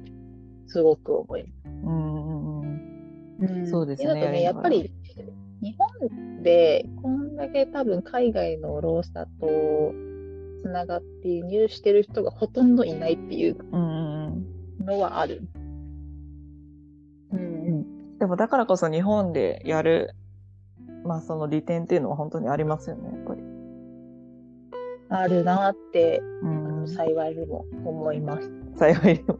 [0.66, 1.52] すごく思います。
[1.84, 4.14] うんうんそうですね。
[4.14, 4.92] ね、やっぱり。
[5.60, 9.92] 日本でこんだけ多分海外のロースターと
[10.62, 13.56] つながって輸入してる人がほとんどいないっていう
[14.84, 15.42] のはある。
[15.54, 15.57] うん。
[15.57, 15.57] うん。
[18.18, 20.14] でもだからこそ日本でやる、
[21.04, 23.40] まあその利点っていうのは本当にありますよね、やっぱり。
[25.10, 26.48] あるなって、う
[26.82, 28.50] ん、幸いにも思います。
[28.76, 29.38] 幸いにも。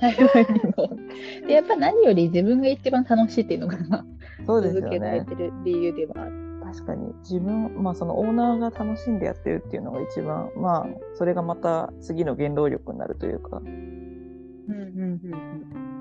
[0.00, 0.96] 幸いにも。
[1.46, 3.76] でやっぱ何より自分が一番楽しいっていうのが
[4.46, 5.26] そうですよ続けられね。
[5.26, 6.32] てる理由ではある。
[6.64, 13.56] 確かに自分、まあそのオーナーが楽しんでやってるっていうのが一番、まあそれがまた次の原動力になるというか。
[13.56, 13.66] うん
[14.74, 15.97] うんうんうん。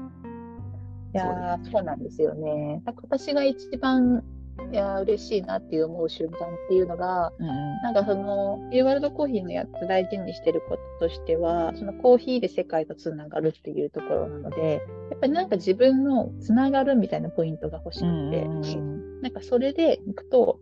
[1.14, 2.82] いやーそうなんですよね。
[2.86, 4.24] 私が一番
[4.72, 7.48] いやー嬉しいなっていう思う瞬間っていうのが、うん
[7.84, 14.82] なんかその、ユーワールドコーヒーのやつ大事にしてることとしては、そのコーヒーで世界とつながるっていうところなので、
[15.12, 20.60] やっぱりなんか自分のつながるみたいなポイントが欲しくうんて、うんなんかそれでいくと、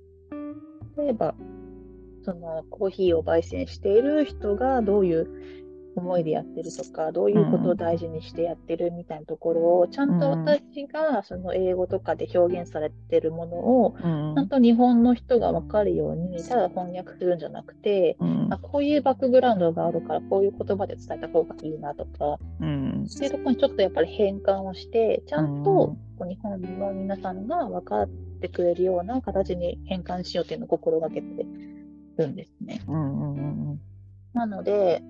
[0.97, 1.35] 例えば、
[2.23, 5.27] そのコーヒーを焙煎している人がどういう
[5.95, 28.09] 思いでやってるとか、どういうことを大事にしてやってるみたいなところを、ちゃんと私がその英語とかで表現されてるものを、うんちゃんと日本の人が分かるように、ただ翻訳するんじゃなくて、うんあこういうバックグラウンドがあるから、こういう言葉で伝えた方がいいなとか、うんそういうところにちょっとやっぱり変換をして、ちゃんうんとこう日本の皆さんが分かっ
[28.41, 31.45] てくれるような形に変換しようっていうのを心がけて
[32.17, 32.81] るんですね。
[32.87, 33.81] うんうんうん。
[34.33, 35.01] なので、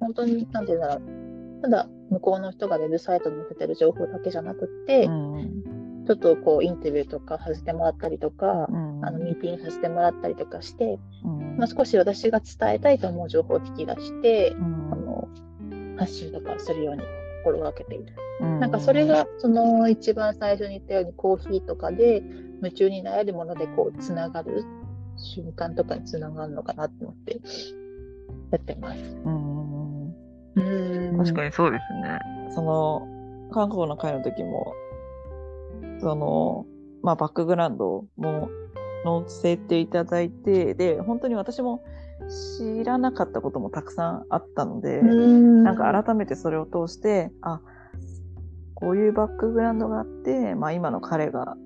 [0.00, 9.04] 本当に、なんていうんだろう、ただ向こうの人がウェブサイトに載せてる情報だけじゃなくって、うんちょっとこうインタビューとかさせてもらったりとか、うん。
[9.04, 11.56] あのミーティングさせてもらったりとかして、うん。
[11.58, 14.64] まあ、少し私が伝えたいと思う情報を引き出して、うん。
[14.92, 15.28] あの
[15.98, 17.02] 発信とかするように
[17.44, 18.14] 心がけている。
[18.40, 18.60] うん。
[18.60, 22.22] なんかそれがその一番最初に言ったようにコーヒーとかで
[22.58, 24.64] 夢中になれるものでこうつながる
[25.16, 27.40] 瞬間とかにつながるのかなって思って
[28.52, 29.00] やってます。
[29.24, 29.75] うん
[30.56, 31.18] うん。
[31.18, 32.18] 確かにそうですね。
[32.50, 33.06] その
[33.52, 34.74] 韓国の会の時も
[36.00, 36.66] その
[37.02, 38.48] まあバックグラウンドも
[39.04, 41.84] 載せていただいてで本当に私も
[42.58, 45.64] 知らなかったこともたくさんあったので、うん。
[45.64, 47.60] なんか改めてそれを通してあ
[48.76, 51.56] こういうバックグラウンドがあって、まあ、今の彼が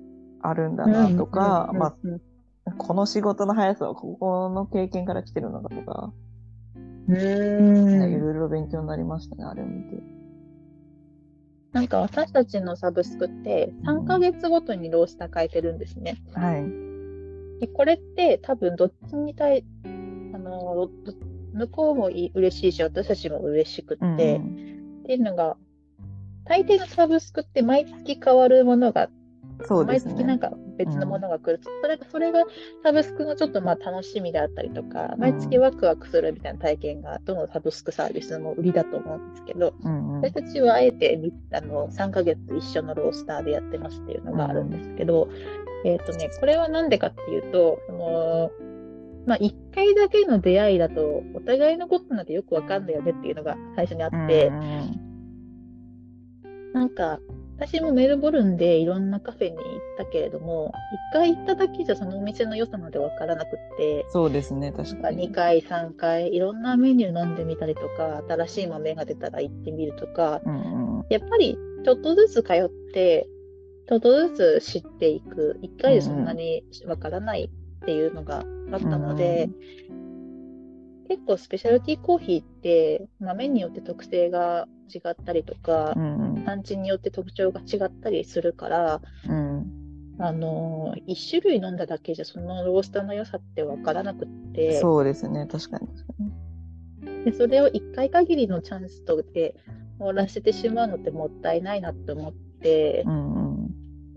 [0.41, 1.77] あるんだなとか、うん。
[1.77, 2.21] まあ、うん。
[2.77, 6.13] この仕事の速さはここの経験から来てるのかとか、
[7.09, 10.03] うんいろいろ勉強になりましたねあれを見て。
[11.71, 16.21] なんか私たちのサブスクって3ヶ月ごとにロースター変えてるんですね。
[16.33, 19.63] はいでこれって多分どっちに対
[20.33, 21.13] あのど
[21.53, 25.57] 向こうもい嬉しいし私たちも嬉しくって、うんっていうのが
[26.45, 29.09] 大抵のサブスクって毎月変わるものが、
[29.65, 30.13] そうですね。
[30.13, 32.43] 毎月なんか別のものが来る、それがそれが
[32.83, 39.73] サブスクのちょっとまあ楽しみであったりとか、毎月ワクワクするみたいな体験がどのサブスクサービスも売りだと思うんですけど、
[40.21, 45.29] 私たちはあえてみあの3ヶ月一緒のロースターでやってますっていうのがあるんですけど、
[45.85, 48.51] えっ、とね、これはなんでかっていうと、その
[49.25, 54.51] まあ、1回だけの出会いだと、お互いのことなんてよくわかんないよねっていうのが最初にあって、
[56.73, 57.19] なんか、
[57.61, 59.63] 私もメルボルンでいろんなカフェに行っ
[59.95, 60.73] たけれども、
[61.13, 65.29] 1回行っただけじゃそのお店の良さまでわからなくって、そうですね確かかに。
[65.29, 71.05] 2回、3回、いろんなメニュー飲んでみたりとか、新しい豆が出たら行ってみるとか、うんうん。
[71.11, 71.55] やっぱり
[71.85, 73.27] ちょっとずつ通って、
[73.87, 79.49] ちょっとずつ知っていく、1回でそんなにわからないっていうのがあったので、
[81.11, 89.67] 結構スペシャルティーコーヒーって豆によって特性が違ったりとかう、ん産地によって特徴が違ったりするから、うん。
[90.19, 95.47] あのー、1種類飲んだだけじゃそのロースターの良さってわからなくって、そうですね。
[95.51, 97.25] 確かに。
[97.25, 99.55] でそれを1回限りのチャンスとして
[99.97, 103.65] 終わらせてしまうのってもったいないなって思って、うんうん。
[103.65, 103.67] っ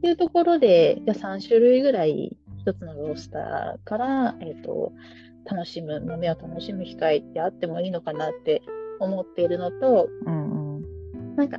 [0.00, 4.92] ていうところで、じゃあ3種類ぐらい一つのロースターから、えっ、と、
[5.44, 8.62] 楽しむ、豆を楽しむ機会ってあってもいいのかなって
[9.00, 11.36] 思っているのと、うんうん。
[11.36, 11.58] なんか、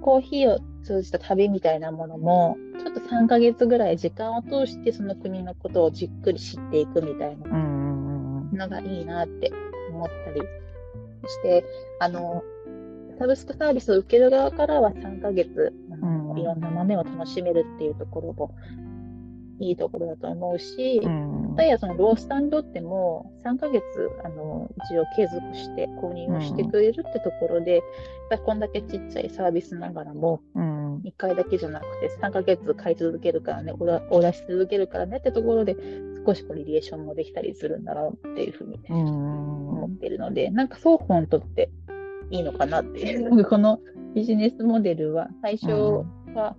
[0.00, 9.52] コーヒーを通じた旅みたいなものも、ちょっと3ヶ月ぐらい時間を通してその国のことをじっくり知っていくみたいなうんうんうんのがいいなって
[9.90, 11.64] 思ったりして、
[12.00, 12.42] あの、
[13.18, 18.54] サブスクサービスを受ける側からは3ヶ月、あのうんいろんな豆を楽しめるっていうところも
[19.60, 23.82] いいところだと思うし、うんまたやそのロースターにとっても3ヶ月
[24.24, 27.82] あの一応継続して購入をしてくれるってところで、やっ
[28.30, 30.82] ぱりこんだけちっちゃいサービスながらもうん。
[30.98, 33.72] 1回だけじゃなくて3ヶ月買い続けるからね、
[34.10, 35.76] お出し続けるからねってところで
[36.26, 39.06] 少しこうリレーションもできたりするんだろうっていうふうにね、うん。
[39.06, 39.08] う
[39.48, 41.70] ん思ってるので、なんか双方にとって
[42.30, 43.80] いいのかなっていう、 この
[44.14, 45.72] ビジネスモデルは最初
[46.34, 46.56] は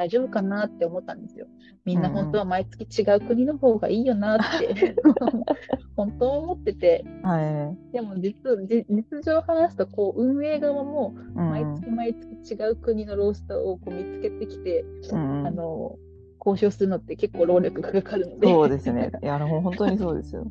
[0.00, 1.46] 大丈夫かなって思ったんですよ。
[1.84, 4.96] みんな本当は毎月違う国の方がいいよなって
[5.94, 8.32] 本当は思ってて、はでも実
[8.66, 11.38] じ実情を話すとこう運営側もい。
[11.38, 15.98] 毎月毎月違う国のロースターをこう見つけてきて、うんあの
[16.42, 19.12] 交渉するのって結構労力がかかるので、そうですね。
[19.22, 20.50] いや、本当にそうですよ。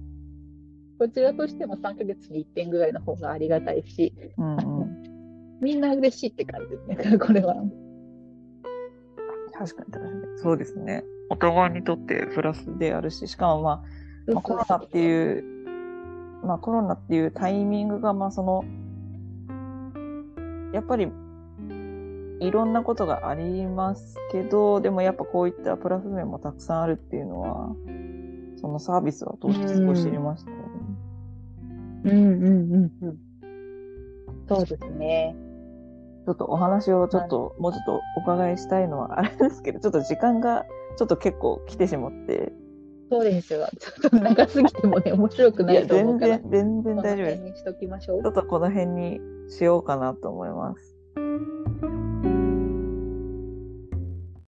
[0.99, 5.03] こちらとしても3ヶ月に1点ぐらいの方がありがたいし、うんうん。
[5.59, 7.55] みんな嬉しいって感じですね、これは。
[9.59, 10.39] 確かに確かに。
[10.39, 11.03] そうですね。
[11.29, 15.43] お互いにとってプラスであるし、しかもまあ、まあ、コロナっていう、
[16.45, 18.63] まあコロナっていうタイミングが、まあその、
[20.73, 21.11] やっぱり、
[22.39, 27.75] いろんなことがありますけど、でもやっぱこういったプラス面もたくさんあるっていうのは、
[28.61, 30.63] そのサービスを通して少し知りましたよね。
[32.05, 33.17] うんうんうんうん。
[34.47, 35.35] そうですね。
[36.29, 40.63] ちょっとお話をちょっと、もうちょっとお伺いしたいのはあれですけど、ちょっと時間が
[40.95, 42.53] ちょっと結構来てしまって、
[43.09, 43.67] そうですよ。
[43.79, 46.37] ちょっと長すぎてもね、面白くないと思うから。
[46.37, 47.37] 然、全然この大丈夫です。
[47.37, 48.29] 辺にしときましょうちょ。
[48.29, 49.19] っとこの辺に
[49.49, 50.95] しようかなと思います。